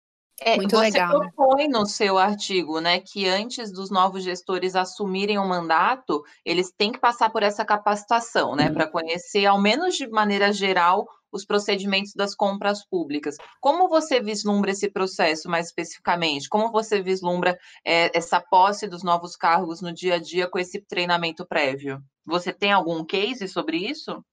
É, 0.43 0.55
Muito 0.55 0.75
você 0.75 0.85
legal. 0.85 1.19
Você 1.19 1.31
propõe 1.31 1.67
no 1.67 1.85
seu 1.85 2.17
artigo, 2.17 2.79
né, 2.79 2.99
que 2.99 3.27
antes 3.27 3.71
dos 3.71 3.91
novos 3.91 4.23
gestores 4.23 4.75
assumirem 4.75 5.37
o 5.37 5.47
mandato, 5.47 6.23
eles 6.43 6.71
têm 6.75 6.91
que 6.91 6.99
passar 6.99 7.29
por 7.29 7.43
essa 7.43 7.63
capacitação, 7.63 8.55
né, 8.55 8.67
uhum. 8.67 8.73
para 8.73 8.87
conhecer, 8.87 9.45
ao 9.45 9.61
menos 9.61 9.95
de 9.95 10.07
maneira 10.09 10.51
geral, 10.51 11.07
os 11.31 11.45
procedimentos 11.45 12.13
das 12.13 12.35
compras 12.35 12.83
públicas. 12.83 13.37
Como 13.61 13.87
você 13.87 14.19
vislumbra 14.19 14.71
esse 14.71 14.89
processo 14.89 15.47
mais 15.47 15.67
especificamente? 15.67 16.49
Como 16.49 16.71
você 16.71 17.01
vislumbra 17.01 17.57
é, 17.85 18.15
essa 18.17 18.41
posse 18.41 18.87
dos 18.87 19.03
novos 19.03 19.35
cargos 19.35 19.79
no 19.79 19.93
dia 19.93 20.15
a 20.15 20.19
dia 20.19 20.49
com 20.49 20.59
esse 20.59 20.81
treinamento 20.81 21.45
prévio? 21.45 22.01
Você 22.25 22.51
tem 22.51 22.71
algum 22.71 23.05
case 23.05 23.47
sobre 23.47 23.77
isso? 23.77 24.23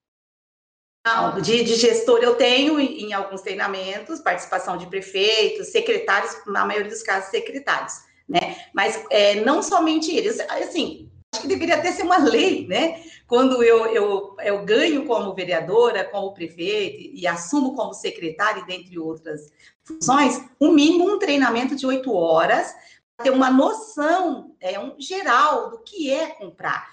Não, 1.14 1.40
de, 1.40 1.64
de, 1.64 1.74
gestor 1.74 2.18
eu 2.20 2.34
tenho 2.34 2.78
em, 2.78 3.12
alguns 3.12 3.40
treinamentos, 3.40 4.20
participação 4.20 4.76
de 4.76 4.86
prefeitos, 4.86 5.68
secretários, 5.68 6.36
na 6.46 6.64
maioria 6.64 6.90
dos 6.90 7.02
casos, 7.02 7.30
secretários, 7.30 7.94
né? 8.28 8.56
Mas 8.74 9.02
é, 9.10 9.36
não 9.36 9.62
somente 9.62 10.14
eles, 10.14 10.38
assim, 10.40 11.10
acho 11.32 11.42
que 11.42 11.48
deveria 11.48 11.76
até 11.76 11.92
ser 11.92 12.02
uma 12.02 12.18
lei, 12.18 12.66
né? 12.66 13.02
Quando 13.26 13.62
eu, 13.62 13.86
eu, 13.86 14.36
eu 14.42 14.64
ganho 14.64 15.06
como 15.06 15.34
vereadora, 15.34 16.04
como 16.04 16.34
prefeito 16.34 17.10
e 17.14 17.26
assumo 17.26 17.74
como 17.74 17.94
secretária, 17.94 18.64
dentre 18.64 18.98
outras 18.98 19.52
funções, 19.84 20.42
o 20.58 20.68
um 20.68 20.72
mínimo 20.72 21.10
um 21.10 21.18
treinamento 21.18 21.74
de 21.74 21.86
oito 21.86 22.12
horas, 22.12 22.74
ter 23.22 23.30
uma 23.30 23.50
noção 23.50 24.54
é, 24.60 24.78
um, 24.78 24.94
geral 24.98 25.70
do 25.70 25.78
que 25.78 26.10
é 26.10 26.28
comprar. 26.28 26.88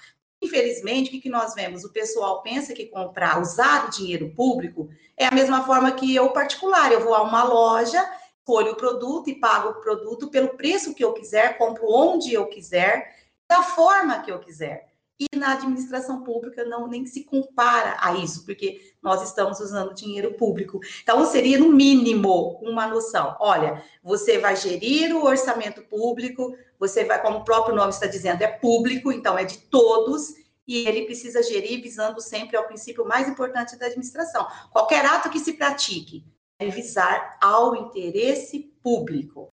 Infelizmente, 0.46 1.16
o 1.16 1.22
que, 1.22 1.30
nós 1.30 1.56
vemos? 1.56 1.84
O 1.84 1.92
pessoal 1.92 2.42
pensa 2.42 2.74
que 2.74 2.86
comprar, 2.86 3.42
usar 3.42 3.88
o 3.88 3.90
dinheiro 3.90 4.32
público 4.36 4.90
é 5.18 5.26
a 5.26 5.32
mesma 5.32 5.66
forma 5.66 5.92
que 5.92 6.14
eu, 6.14 6.30
particular. 6.30 6.92
Eu 6.92 7.02
vou 7.02 7.16
a 7.16 7.24
uma 7.24 7.44
loja, 7.44 8.04
escolho 8.40 8.74
o 8.74 8.76
produto 8.76 9.30
e 9.30 9.40
pago 9.40 9.70
o 9.70 9.82
produto 9.82 10.30
pelo 10.30 10.50
preço 10.50 10.94
que 10.94 11.04
eu 11.04 11.14
quiser, 11.14 11.58
compro 11.58 11.86
onde 11.90 12.34
eu 12.34 12.46
quiser, 12.48 13.16
da 13.48 13.64
forma 13.64 14.22
que 14.22 14.32
eu 14.32 14.40
quiser. 14.40 14.95
E 15.18 15.28
na 15.38 15.54
administração 15.54 16.24
pública 16.24 16.66
não 16.66 16.88
nem 16.88 17.06
se 17.06 17.24
compara 17.24 17.96
a 18.02 18.16
isso, 18.16 18.44
porque 18.44 18.94
nós 19.02 19.24
estamos 19.24 19.62
usando 19.62 19.94
dinheiro 19.94 20.34
público. 20.34 20.82
Então, 21.02 21.26
seria, 21.26 21.58
no 21.58 21.72
mínimo, 21.72 22.60
uma 22.62 22.86
noção. 22.86 23.38
Olha, 23.40 23.82
você 24.04 24.38
vai 24.40 24.58
gerir 24.58 25.16
o 25.16 25.24
orçamento 25.24 25.82
público, 25.84 26.54
você 26.78 27.06
vai, 27.06 27.22
como 27.22 27.38
o 27.38 27.44
próprio 27.46 27.76
nome 27.76 27.92
está 27.92 28.08
dizendo, 28.08 28.42
é 28.42 28.48
público, 28.48 29.10
então 29.10 29.38
é 29.38 29.46
de 29.46 29.58
todos, 29.58 30.34
e 30.68 30.86
ele 30.86 31.06
precisa 31.06 31.42
gerir 31.42 31.82
visando 31.82 32.20
sempre 32.20 32.58
ao 32.58 32.66
princípio 32.66 33.06
mais 33.06 33.30
importante 33.30 33.78
da 33.78 33.86
administração. 33.86 34.46
Qualquer 34.72 35.06
ato 35.06 35.30
que 35.30 35.40
se 35.40 35.54
pratique 35.54 36.26
é 36.60 36.68
visar 36.68 37.38
ao 37.42 37.76
interesse 37.76 38.72
público. 38.82 39.48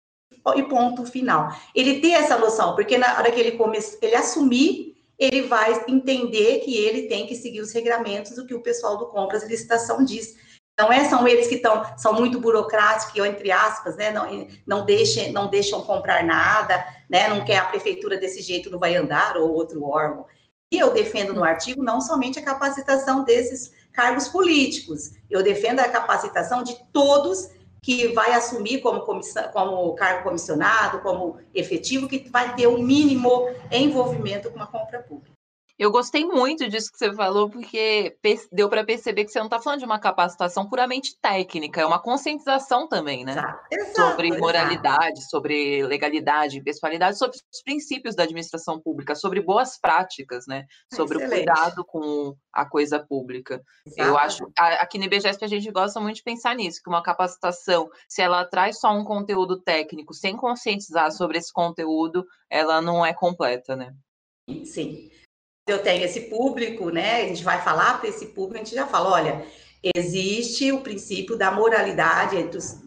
E 0.56 0.62
ponto 0.64 1.06
final. 1.06 1.54
Ele 1.72 2.00
tem 2.00 2.14
essa 2.14 2.36
noção, 2.36 2.74
porque 2.74 2.98
na 2.98 3.16
hora 3.16 3.30
que 3.30 3.38
ele 3.38 3.52
começa, 3.52 3.96
ele 4.02 4.16
assumir, 4.16 4.91
ele 5.22 5.42
vai 5.42 5.84
entender 5.86 6.60
que 6.60 6.76
ele 6.76 7.02
tem 7.02 7.26
que 7.26 7.36
seguir 7.36 7.60
os 7.60 7.72
regramentos 7.72 8.32
do 8.32 8.44
que 8.44 8.54
o 8.54 8.62
pessoal 8.62 8.98
do 8.98 9.06
compras 9.06 9.42
e 9.42 9.48
licitação 9.48 10.04
diz. 10.04 10.36
Não 10.78 10.92
é, 10.92 11.04
são 11.04 11.28
eles 11.28 11.46
que 11.46 11.56
estão, 11.56 11.84
são 11.96 12.14
muito 12.14 12.40
burocráticos, 12.40 13.24
entre 13.24 13.52
aspas, 13.52 13.94
né? 13.94 14.10
Não, 14.10 14.48
não, 14.66 14.84
deixem, 14.84 15.30
não 15.30 15.48
deixam 15.48 15.82
comprar 15.82 16.24
nada, 16.24 16.84
né? 17.08 17.28
Não 17.28 17.44
quer 17.44 17.58
a 17.58 17.66
prefeitura 17.66 18.16
desse 18.16 18.42
jeito, 18.42 18.70
não 18.70 18.80
vai 18.80 18.96
andar, 18.96 19.36
ou 19.36 19.52
outro 19.52 19.84
órgão. 19.84 20.26
E 20.72 20.78
eu 20.78 20.92
defendo 20.92 21.34
no 21.34 21.44
artigo 21.44 21.84
não 21.84 22.00
somente 22.00 22.38
a 22.38 22.44
capacitação 22.44 23.22
desses 23.22 23.72
cargos 23.92 24.26
políticos, 24.26 25.12
eu 25.30 25.42
defendo 25.42 25.80
a 25.80 25.88
capacitação 25.88 26.62
de 26.62 26.74
todos 26.92 27.50
que 27.82 28.08
vai 28.12 28.32
assumir 28.32 28.80
como, 28.80 29.00
como 29.52 29.94
cargo 29.94 30.22
comissionado, 30.22 31.00
como 31.00 31.38
efetivo, 31.52 32.08
que 32.08 32.30
vai 32.30 32.54
ter 32.54 32.68
o 32.68 32.76
um 32.76 32.82
mínimo 32.82 33.48
envolvimento 33.72 34.50
com 34.50 34.62
a 34.62 34.66
compra 34.66 35.02
pública. 35.02 35.41
Eu 35.78 35.90
gostei 35.90 36.24
muito 36.24 36.68
disso 36.68 36.92
que 36.92 36.98
você 36.98 37.12
falou, 37.14 37.48
porque 37.48 38.16
deu 38.52 38.68
para 38.68 38.84
perceber 38.84 39.24
que 39.24 39.30
você 39.30 39.38
não 39.38 39.46
está 39.46 39.58
falando 39.58 39.80
de 39.80 39.84
uma 39.84 39.98
capacitação 39.98 40.68
puramente 40.68 41.18
técnica, 41.20 41.80
é 41.80 41.86
uma 41.86 42.00
conscientização 42.00 42.86
também, 42.86 43.24
né? 43.24 43.34
Exato, 43.70 44.10
sobre 44.10 44.38
moralidade, 44.38 45.18
exato. 45.18 45.30
sobre 45.30 45.84
legalidade, 45.86 46.62
pessoalidade, 46.62 47.18
sobre 47.18 47.36
os 47.36 47.62
princípios 47.62 48.14
da 48.14 48.24
administração 48.24 48.80
pública, 48.80 49.14
sobre 49.14 49.40
boas 49.40 49.78
práticas, 49.78 50.46
né? 50.46 50.66
Sobre 50.92 51.16
Excelente. 51.16 51.32
o 51.32 51.36
cuidado 51.36 51.84
com 51.84 52.36
a 52.52 52.68
coisa 52.68 53.00
pública. 53.00 53.62
Exato. 53.86 54.08
Eu 54.08 54.18
acho, 54.18 54.52
aqui 54.56 54.98
no 54.98 55.04
IBGESP 55.04 55.44
a 55.44 55.48
gente 55.48 55.70
gosta 55.70 55.98
muito 56.00 56.16
de 56.16 56.22
pensar 56.22 56.54
nisso, 56.54 56.80
que 56.82 56.90
uma 56.90 57.02
capacitação, 57.02 57.88
se 58.08 58.20
ela 58.20 58.44
traz 58.44 58.78
só 58.78 58.92
um 58.92 59.04
conteúdo 59.04 59.60
técnico, 59.60 60.12
sem 60.12 60.36
conscientizar 60.36 61.10
sobre 61.12 61.38
esse 61.38 61.52
conteúdo, 61.52 62.26
ela 62.50 62.82
não 62.82 63.04
é 63.04 63.14
completa, 63.14 63.74
né? 63.74 63.94
Sim 64.64 65.10
eu 65.66 65.82
tenho 65.82 66.04
esse 66.04 66.22
público, 66.22 66.90
né? 66.90 67.22
A 67.22 67.28
gente 67.28 67.44
vai 67.44 67.62
falar 67.62 68.00
para 68.00 68.08
esse 68.08 68.26
público, 68.26 68.56
a 68.56 68.64
gente 68.64 68.74
já 68.74 68.86
fala, 68.86 69.10
olha, 69.10 69.46
existe 69.94 70.72
o 70.72 70.80
princípio 70.80 71.36
da 71.36 71.50
moralidade 71.50 72.36
entre 72.36 72.58
os, 72.58 72.80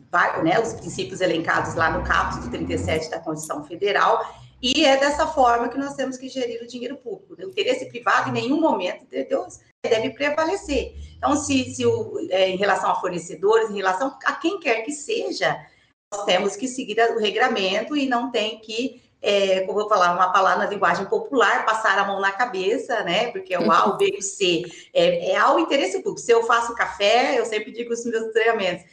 né, 0.43 0.59
os 0.59 0.73
princípios 0.73 1.21
elencados 1.21 1.75
lá 1.75 1.89
no 1.89 2.03
capítulo 2.03 2.49
37 2.49 3.09
da 3.09 3.19
Constituição 3.19 3.63
Federal, 3.63 4.25
e 4.61 4.85
é 4.85 4.97
dessa 4.97 5.27
forma 5.27 5.69
que 5.69 5.77
nós 5.77 5.95
temos 5.95 6.17
que 6.17 6.27
gerir 6.27 6.61
o 6.61 6.67
dinheiro 6.67 6.97
público. 6.97 7.35
O 7.37 7.49
interesse 7.49 7.85
privado, 7.85 8.29
em 8.29 8.33
nenhum 8.33 8.59
momento, 8.59 9.05
Deus, 9.09 9.59
deve 9.83 10.09
prevalecer. 10.11 10.95
Então, 11.17 11.35
se, 11.35 11.75
se 11.75 11.85
o, 11.85 12.27
é, 12.31 12.49
em 12.49 12.57
relação 12.57 12.89
a 12.89 12.95
fornecedores, 12.95 13.69
em 13.69 13.75
relação 13.75 14.17
a 14.25 14.33
quem 14.33 14.59
quer 14.59 14.81
que 14.81 14.91
seja, 14.91 15.55
nós 16.11 16.25
temos 16.25 16.55
que 16.55 16.67
seguir 16.67 16.97
o 17.11 17.19
regramento 17.19 17.95
e 17.95 18.07
não 18.07 18.31
tem 18.31 18.59
que 18.59 19.04
é, 19.25 19.61
como 19.61 19.79
eu 19.79 19.83
vou 19.83 19.89
falar, 19.89 20.13
uma 20.13 20.31
palavra 20.31 20.65
na 20.65 20.69
linguagem 20.69 21.05
popular, 21.07 21.65
passar 21.65 21.97
a 21.97 22.05
mão 22.05 22.21
na 22.21 22.31
cabeça, 22.31 23.03
né? 23.03 23.31
Porque 23.31 23.55
é 23.55 23.59
o 23.59 23.71
A, 23.71 23.87
o 23.87 23.97
B 23.97 24.11
e 24.13 24.19
o 24.19 24.21
C. 24.21 24.61
É, 24.93 25.31
é 25.31 25.35
ao 25.35 25.59
interesse 25.59 25.97
público. 25.97 26.19
Se 26.19 26.31
eu 26.31 26.43
faço 26.43 26.75
café, 26.75 27.39
eu 27.39 27.45
sempre 27.45 27.71
digo 27.71 27.89
nos 27.89 28.05
meus 28.05 28.31
treinamentos, 28.31 28.85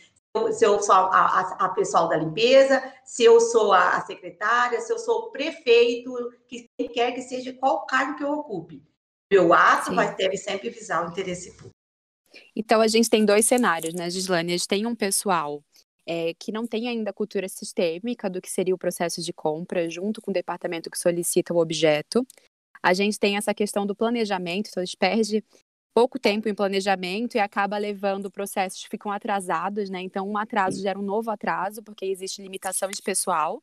se 0.53 0.65
eu 0.65 0.83
sou 0.83 0.95
a, 0.95 1.01
a, 1.01 1.67
a, 1.67 1.69
pessoal 1.69 2.09
da 2.09 2.17
limpeza, 2.17 2.83
se 3.05 3.23
eu 3.23 3.39
sou 3.39 3.75
a, 3.75 3.99
a, 3.99 4.01
secretária, 4.01 4.81
se 4.81 4.91
eu 4.91 4.99
sou 4.99 5.27
o 5.27 5.31
prefeito, 5.31 6.33
que 6.49 6.67
quer 6.95 7.13
que 7.13 7.21
seja 7.21 7.53
qual 7.53 7.85
cargo 7.85 8.17
que 8.17 8.25
eu 8.25 8.33
ocupe. 8.33 8.83
Meu 9.31 9.53
ato 9.53 9.91
Sim. 9.91 9.95
vai 9.95 10.15
deve 10.15 10.39
sempre 10.39 10.71
visar 10.71 11.05
o 11.05 11.11
interesse 11.11 11.51
público. 11.53 11.77
Então 12.57 12.81
a 12.81 12.89
gente 12.89 13.11
tem 13.11 13.27
dois 13.27 13.45
cenários, 13.45 13.93
né, 13.93 14.09
Gislane? 14.09 14.55
A 14.55 14.57
gente 14.57 14.69
tem 14.69 14.87
um 14.87 14.95
pessoal 14.95 15.63
é, 16.07 16.35
que 16.35 16.51
não 16.53 16.67
tem 16.67 16.89
ainda 16.89 17.13
cultura 17.13 17.49
sistêmica 17.49 18.29
do 18.29 18.41
que 18.41 18.51
seria 18.51 18.75
o 18.75 18.79
processo 18.79 19.23
de 19.23 19.33
compra, 19.33 19.89
junto 19.89 20.21
com 20.21 20.31
o 20.31 20.35
departamento 20.35 20.91
que 20.91 20.99
solicita 20.99 21.55
o 21.55 21.59
objeto. 21.59 22.27
A 22.83 22.93
gente 22.93 23.19
tem 23.19 23.37
essa 23.37 23.55
questão 23.55 23.87
do 23.87 23.95
planejamento, 23.95 24.69
então 24.69 24.83
a 24.83 24.85
gente 24.85 24.97
perde 24.97 25.45
pouco 25.95 26.19
tempo 26.19 26.49
em 26.49 26.55
planejamento 26.55 27.37
e 27.37 27.41
acaba 27.41 27.79
levando 27.79 28.31
processos 28.31 28.83
que 28.83 28.89
ficam 28.89 29.13
atrasados, 29.13 29.91
né? 29.91 30.01
Então, 30.01 30.29
um 30.29 30.37
atraso 30.37 30.81
gera 30.81 30.99
um 30.99 31.03
novo 31.03 31.31
atraso, 31.31 31.83
porque 31.83 32.07
existe 32.07 32.43
limitação 32.43 32.91
de 32.91 33.03
pessoal. 33.03 33.63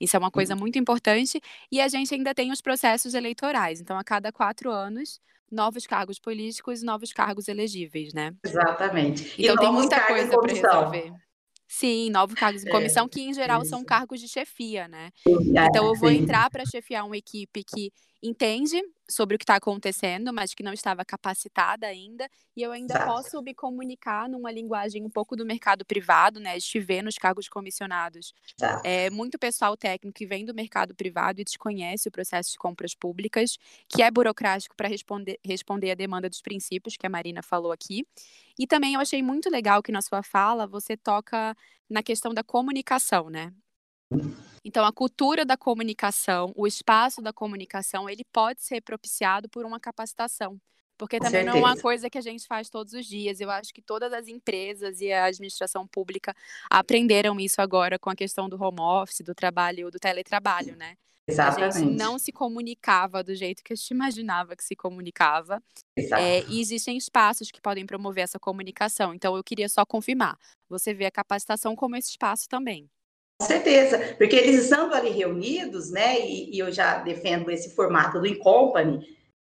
Isso 0.00 0.14
é 0.14 0.18
uma 0.18 0.30
coisa 0.30 0.54
uhum. 0.54 0.60
muito 0.60 0.78
importante. 0.78 1.40
E 1.70 1.80
a 1.80 1.88
gente 1.88 2.14
ainda 2.14 2.34
tem 2.34 2.52
os 2.52 2.60
processos 2.60 3.14
eleitorais. 3.14 3.80
Então, 3.80 3.98
a 3.98 4.04
cada 4.04 4.30
quatro 4.30 4.70
anos, 4.70 5.20
novos 5.50 5.86
cargos 5.86 6.20
políticos 6.20 6.82
e 6.82 6.84
novos 6.84 7.12
cargos 7.12 7.48
elegíveis, 7.48 8.14
né? 8.14 8.32
Exatamente. 8.44 9.34
Então, 9.36 9.54
e 9.54 9.58
tem 9.58 9.72
muita 9.72 10.00
coisa 10.06 10.38
para 10.38 10.52
resolver. 10.52 11.27
Sim, 11.68 12.08
novos 12.10 12.34
cargos 12.34 12.64
em 12.64 12.70
comissão, 12.70 13.04
é, 13.04 13.08
que 13.08 13.20
em 13.20 13.34
geral 13.34 13.62
são 13.64 13.84
cargos 13.84 14.20
de 14.20 14.26
chefia, 14.26 14.88
né? 14.88 15.10
Então, 15.26 15.86
eu 15.86 15.94
vou 15.94 16.10
entrar 16.10 16.48
para 16.48 16.64
chefiar 16.64 17.04
uma 17.04 17.16
equipe 17.16 17.62
que 17.62 17.92
entende 18.22 18.82
sobre 19.08 19.36
o 19.36 19.38
que 19.38 19.44
está 19.44 19.56
acontecendo, 19.56 20.32
mas 20.32 20.52
que 20.52 20.62
não 20.62 20.72
estava 20.72 21.04
capacitada 21.04 21.86
ainda, 21.86 22.28
e 22.54 22.62
eu 22.62 22.72
ainda 22.72 22.94
Exato. 22.94 23.10
posso 23.10 23.42
me 23.42 23.54
comunicar 23.54 24.28
numa 24.28 24.50
linguagem 24.50 25.04
um 25.04 25.10
pouco 25.10 25.34
do 25.34 25.46
mercado 25.46 25.84
privado, 25.84 26.38
né? 26.38 26.58
Vê 26.80 27.00
nos 27.00 27.16
cargos 27.16 27.48
comissionados 27.48 28.34
é, 28.84 29.08
muito 29.08 29.38
pessoal 29.38 29.76
técnico 29.76 30.16
que 30.16 30.26
vem 30.26 30.44
do 30.44 30.54
mercado 30.54 30.94
privado 30.94 31.40
e 31.40 31.44
desconhece 31.44 32.08
o 32.08 32.12
processo 32.12 32.52
de 32.52 32.58
compras 32.58 32.94
públicas, 32.94 33.56
que 33.88 34.02
é 34.02 34.10
burocrático 34.10 34.76
para 34.76 34.88
responder, 34.88 35.38
responder 35.44 35.92
a 35.92 35.94
demanda 35.94 36.28
dos 36.28 36.42
princípios 36.42 36.96
que 36.96 37.06
a 37.06 37.10
Marina 37.10 37.42
falou 37.42 37.72
aqui. 37.72 38.06
E 38.58 38.66
também 38.66 38.94
eu 38.94 39.00
achei 39.00 39.22
muito 39.22 39.48
legal 39.48 39.82
que 39.82 39.92
na 39.92 40.02
sua 40.02 40.22
fala 40.22 40.66
você 40.66 40.96
toca 40.96 41.56
na 41.88 42.02
questão 42.02 42.34
da 42.34 42.42
comunicação, 42.42 43.30
né? 43.30 43.52
Então, 44.64 44.84
a 44.84 44.92
cultura 44.92 45.44
da 45.44 45.56
comunicação, 45.56 46.52
o 46.56 46.66
espaço 46.66 47.22
da 47.22 47.32
comunicação, 47.32 48.08
ele 48.08 48.24
pode 48.32 48.62
ser 48.62 48.80
propiciado 48.80 49.48
por 49.48 49.64
uma 49.64 49.80
capacitação. 49.80 50.60
Porque 50.98 51.20
também 51.20 51.44
não 51.44 51.54
é 51.54 51.60
uma 51.60 51.76
coisa 51.76 52.10
que 52.10 52.18
a 52.18 52.20
gente 52.20 52.44
faz 52.44 52.68
todos 52.68 52.92
os 52.92 53.06
dias. 53.06 53.40
Eu 53.40 53.48
acho 53.50 53.72
que 53.72 53.80
todas 53.80 54.12
as 54.12 54.26
empresas 54.26 55.00
e 55.00 55.12
a 55.12 55.26
administração 55.26 55.86
pública 55.86 56.34
aprenderam 56.68 57.38
isso 57.38 57.62
agora 57.62 57.98
com 57.98 58.10
a 58.10 58.16
questão 58.16 58.48
do 58.48 58.60
home 58.60 58.80
office, 58.80 59.20
do 59.20 59.32
trabalho, 59.32 59.92
do 59.92 59.98
teletrabalho, 59.98 60.74
né? 60.74 60.96
Exatamente. 61.28 61.76
A 61.76 61.80
gente 61.80 61.96
não 61.96 62.18
se 62.18 62.32
comunicava 62.32 63.22
do 63.22 63.34
jeito 63.34 63.62
que 63.62 63.72
a 63.72 63.76
gente 63.76 63.90
imaginava 63.90 64.56
que 64.56 64.64
se 64.64 64.74
comunicava. 64.74 65.62
É, 65.96 66.42
e 66.48 66.60
existem 66.60 66.96
espaços 66.96 67.50
que 67.50 67.60
podem 67.60 67.86
promover 67.86 68.24
essa 68.24 68.38
comunicação. 68.38 69.14
Então, 69.14 69.36
eu 69.36 69.44
queria 69.44 69.68
só 69.68 69.86
confirmar. 69.86 70.36
Você 70.68 70.92
vê 70.92 71.06
a 71.06 71.10
capacitação 71.10 71.76
como 71.76 71.94
esse 71.96 72.10
espaço 72.10 72.48
também. 72.48 72.90
Com 73.40 73.46
certeza, 73.46 74.16
porque 74.18 74.34
eles 74.34 74.64
estando 74.64 74.94
ali 74.94 75.10
reunidos, 75.10 75.90
né, 75.90 76.20
e, 76.20 76.56
e 76.56 76.58
eu 76.58 76.72
já 76.72 76.98
defendo 76.98 77.50
esse 77.50 77.74
formato 77.74 78.18
do 78.18 78.26
Incompany, 78.26 78.98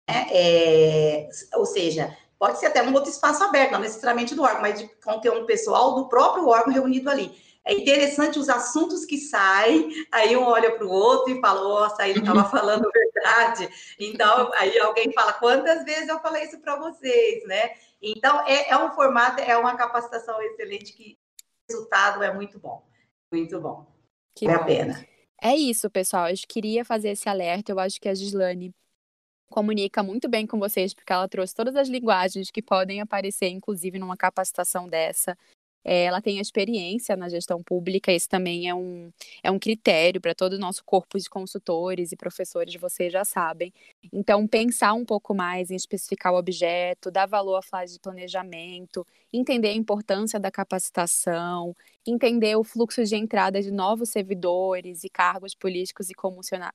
né, 0.08 0.28
é, 0.32 1.30
ou 1.54 1.66
seja, 1.66 2.16
pode 2.38 2.60
ser 2.60 2.66
até 2.66 2.84
um 2.84 2.94
outro 2.94 3.10
espaço 3.10 3.42
aberto, 3.44 3.72
não 3.72 3.80
necessariamente 3.80 4.36
do 4.36 4.44
órgão, 4.44 4.62
mas 4.62 4.80
de 4.80 4.88
conteúdo 5.02 5.46
pessoal 5.46 5.96
do 5.96 6.10
próprio 6.10 6.48
órgão 6.48 6.74
reunido 6.74 7.10
ali. 7.10 7.32
É 7.64 7.74
interessante 7.74 8.38
os 8.38 8.50
assuntos 8.50 9.06
que 9.06 9.18
saem, 9.18 9.90
aí 10.12 10.36
um 10.36 10.44
olha 10.44 10.76
para 10.76 10.86
o 10.86 10.92
outro 10.92 11.34
e 11.34 11.42
fala, 11.42 11.64
nossa, 11.64 12.08
ele 12.08 12.20
estava 12.20 12.42
uhum. 12.42 12.50
falando 12.50 12.92
verdade. 12.94 13.70
Então, 14.00 14.52
aí 14.56 14.78
alguém 14.78 15.12
fala, 15.14 15.34
quantas 15.34 15.84
vezes 15.84 16.08
eu 16.08 16.20
falei 16.20 16.44
isso 16.44 16.60
para 16.60 16.76
vocês, 16.76 17.44
né? 17.48 17.72
Então, 18.02 18.46
é, 18.46 18.70
é 18.70 18.78
um 18.78 18.92
formato, 18.92 19.42
é 19.42 19.58
uma 19.58 19.76
capacitação 19.76 20.40
excelente 20.42 20.94
que 20.94 21.18
o 21.68 21.74
resultado 21.74 22.22
é 22.22 22.32
muito 22.32 22.60
bom. 22.60 22.84
Muito 23.36 23.60
bom. 23.60 23.86
Que 24.34 24.46
vale 24.46 24.60
a 24.60 24.64
pena. 24.64 25.08
É 25.42 25.56
isso, 25.56 25.90
pessoal. 25.90 26.30
Eu 26.30 26.36
queria 26.48 26.86
fazer 26.86 27.10
esse 27.10 27.28
alerta. 27.28 27.72
Eu 27.72 27.80
acho 27.80 28.00
que 28.00 28.10
a 28.10 28.16
Gislane 28.16 28.74
comunica 29.50 30.02
muito 30.02 30.28
bem 30.28 30.48
com 30.48 30.58
vocês, 30.60 30.94
porque 30.94 31.14
ela 31.14 31.28
trouxe 31.28 31.54
todas 31.54 31.76
as 31.76 31.88
linguagens 31.88 32.50
que 32.50 32.62
podem 32.62 33.02
aparecer, 33.02 33.50
inclusive, 33.50 34.00
numa 34.00 34.18
capacitação 34.18 34.88
dessa. 34.88 35.38
É, 35.88 36.06
ela 36.06 36.20
tem 36.20 36.40
experiência 36.40 37.16
na 37.16 37.30
gestão 37.30 37.62
pública, 37.62 38.12
esse 38.12 38.28
também 38.28 38.68
é 38.68 38.74
um, 38.74 39.12
é 39.44 39.52
um 39.52 39.60
critério 39.60 40.20
para 40.20 40.34
todo 40.34 40.54
o 40.54 40.60
nosso 40.60 40.84
corpo 40.84 41.20
de 41.20 41.30
consultores 41.30 42.12
e 42.12 42.16
professores, 42.18 42.74
vocês 42.76 43.14
já 43.14 43.24
sabem. 43.24 43.72
Então, 44.12 44.48
pensar 44.48 44.94
um 44.94 45.06
pouco 45.06 45.36
mais 45.36 45.70
em 45.70 45.76
especificar 45.76 46.34
o 46.34 46.38
objeto, 46.38 47.12
dar 47.12 47.28
valor 47.28 47.58
à 47.58 47.62
fase 47.62 47.94
de 47.94 48.00
planejamento, 48.00 49.06
entender 49.38 49.70
a 49.70 49.74
importância 49.74 50.40
da 50.40 50.50
capacitação, 50.52 51.76
entender 52.06 52.56
o 52.56 52.64
fluxo 52.64 53.04
de 53.04 53.16
entrada 53.16 53.62
de 53.62 53.72
novos 53.72 54.10
servidores 54.10 55.04
e 55.04 55.10
cargos 55.10 55.54
políticos 55.54 56.10
e 56.10 56.14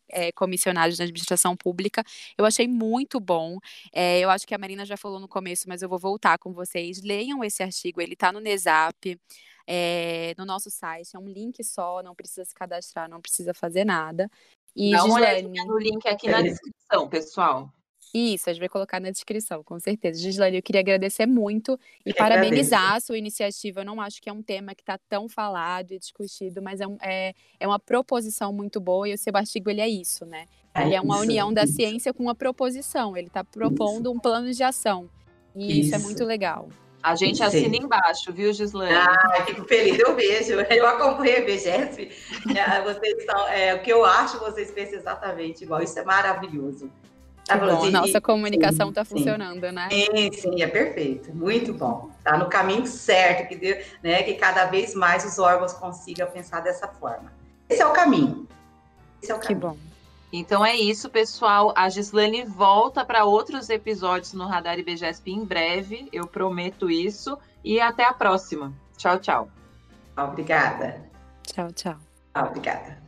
é, 0.08 0.32
comissionados 0.32 0.98
na 0.98 1.04
administração 1.04 1.56
pública. 1.56 2.04
Eu 2.36 2.44
achei 2.44 2.66
muito 2.68 3.18
bom. 3.20 3.58
É, 3.92 4.20
eu 4.20 4.30
acho 4.30 4.46
que 4.46 4.54
a 4.54 4.58
Marina 4.58 4.84
já 4.84 4.96
falou 4.96 5.20
no 5.20 5.28
começo, 5.28 5.68
mas 5.68 5.82
eu 5.82 5.88
vou 5.88 5.98
voltar 5.98 6.38
com 6.38 6.52
vocês. 6.52 7.02
Leiam 7.02 7.42
esse 7.44 7.62
artigo, 7.62 8.00
ele 8.00 8.14
está 8.14 8.32
no 8.32 8.40
NESAP. 8.40 9.18
É, 9.66 10.34
no 10.36 10.44
nosso 10.44 10.68
site, 10.68 11.14
é 11.14 11.18
um 11.18 11.28
link 11.28 11.62
só, 11.62 12.02
não 12.02 12.14
precisa 12.14 12.44
se 12.44 12.54
cadastrar, 12.54 13.08
não 13.08 13.20
precisa 13.20 13.54
fazer 13.54 13.84
nada. 13.84 14.28
E 14.74 14.90
Dá 14.90 15.04
uma 15.04 15.20
Gislane... 15.20 15.64
no 15.64 15.78
link 15.78 16.06
aqui 16.08 16.28
na 16.28 16.42
descrição, 16.42 17.08
pessoal. 17.08 17.72
Isso, 18.12 18.50
a 18.50 18.52
gente 18.52 18.60
vai 18.60 18.68
colocar 18.68 18.98
na 19.00 19.10
descrição, 19.10 19.62
com 19.62 19.78
certeza. 19.78 20.20
Gislane, 20.20 20.56
eu 20.56 20.62
queria 20.62 20.80
agradecer 20.80 21.26
muito 21.26 21.78
e 22.04 22.10
eu 22.10 22.14
parabenizar 22.16 22.80
agradeço. 22.80 23.04
a 23.04 23.06
sua 23.06 23.18
iniciativa. 23.18 23.80
Eu 23.80 23.84
não 23.84 24.00
acho 24.00 24.20
que 24.20 24.28
é 24.28 24.32
um 24.32 24.42
tema 24.42 24.74
que 24.74 24.82
está 24.82 24.98
tão 25.08 25.28
falado 25.28 25.92
e 25.92 25.98
discutido, 25.98 26.60
mas 26.60 26.80
é, 26.80 26.86
um, 26.86 26.96
é, 27.00 27.34
é 27.60 27.66
uma 27.66 27.78
proposição 27.78 28.52
muito 28.52 28.80
boa 28.80 29.08
e 29.08 29.14
o 29.14 29.18
seu 29.18 29.32
artigo 29.36 29.70
ele 29.70 29.80
é 29.80 29.88
isso, 29.88 30.26
né? 30.26 30.46
É 30.74 30.82
ele 30.82 30.94
é 30.94 31.00
uma 31.00 31.16
isso, 31.16 31.24
união 31.24 31.52
da 31.52 31.66
ciência 31.66 32.12
com 32.12 32.24
uma 32.24 32.34
proposição. 32.34 33.16
Ele 33.16 33.28
está 33.28 33.44
propondo 33.44 34.08
isso. 34.08 34.16
um 34.16 34.18
plano 34.18 34.52
de 34.52 34.62
ação. 34.62 35.08
E 35.54 35.80
isso. 35.80 35.80
isso 35.80 35.94
é 35.94 35.98
muito 35.98 36.24
legal. 36.24 36.68
A 37.02 37.14
gente 37.14 37.42
assina 37.42 37.76
embaixo, 37.76 38.30
viu, 38.32 38.52
Gislane? 38.52 38.92
Ah, 38.94 39.44
fico 39.46 39.64
feliz, 39.64 39.98
eu 39.98 40.14
vejo. 40.14 40.60
Eu 40.70 40.86
acompanho 40.86 41.38
a 41.38 41.40
BGS. 41.40 42.10
É, 42.54 42.82
vocês 42.82 43.24
são, 43.24 43.48
é, 43.48 43.74
o 43.74 43.82
que 43.82 43.90
eu 43.90 44.04
acho, 44.04 44.38
vocês 44.38 44.70
pensam 44.70 44.98
exatamente 44.98 45.64
igual. 45.64 45.82
Isso 45.82 45.98
é 45.98 46.04
maravilhoso. 46.04 46.90
Tá 47.44 47.56
bom, 47.56 47.84
a 47.84 47.90
nossa 47.90 48.20
comunicação 48.20 48.90
está 48.90 49.04
funcionando, 49.04 49.72
né? 49.72 49.88
Sim, 49.90 50.32
sim, 50.32 50.62
é 50.62 50.66
perfeito, 50.66 51.34
muito 51.34 51.72
bom. 51.74 52.10
Está 52.18 52.38
no 52.38 52.48
caminho 52.48 52.86
certo, 52.86 53.48
que, 53.48 53.56
deu, 53.56 53.76
né, 54.02 54.22
que 54.22 54.34
cada 54.34 54.66
vez 54.66 54.94
mais 54.94 55.24
os 55.24 55.38
órgãos 55.38 55.72
consigam 55.72 56.30
pensar 56.30 56.60
dessa 56.60 56.86
forma. 56.86 57.32
Esse 57.68 57.82
é 57.82 57.86
o 57.86 57.92
caminho. 57.92 58.46
Esse 59.22 59.32
é 59.32 59.34
o 59.34 59.38
caminho. 59.38 59.60
Que 59.60 59.66
bom. 59.66 59.76
Então 60.32 60.64
é 60.64 60.76
isso, 60.76 61.10
pessoal. 61.10 61.72
A 61.76 61.88
Gislane 61.88 62.44
volta 62.44 63.04
para 63.04 63.24
outros 63.24 63.68
episódios 63.68 64.32
no 64.32 64.46
Radar 64.46 64.78
IBGESP 64.78 65.32
em 65.32 65.44
breve, 65.44 66.08
eu 66.12 66.26
prometo 66.26 66.88
isso. 66.88 67.36
E 67.64 67.80
até 67.80 68.04
a 68.04 68.12
próxima. 68.12 68.72
Tchau, 68.96 69.18
tchau. 69.18 69.50
Obrigada. 70.16 71.02
Tchau, 71.42 71.72
tchau. 71.72 71.96
Obrigada. 72.34 72.99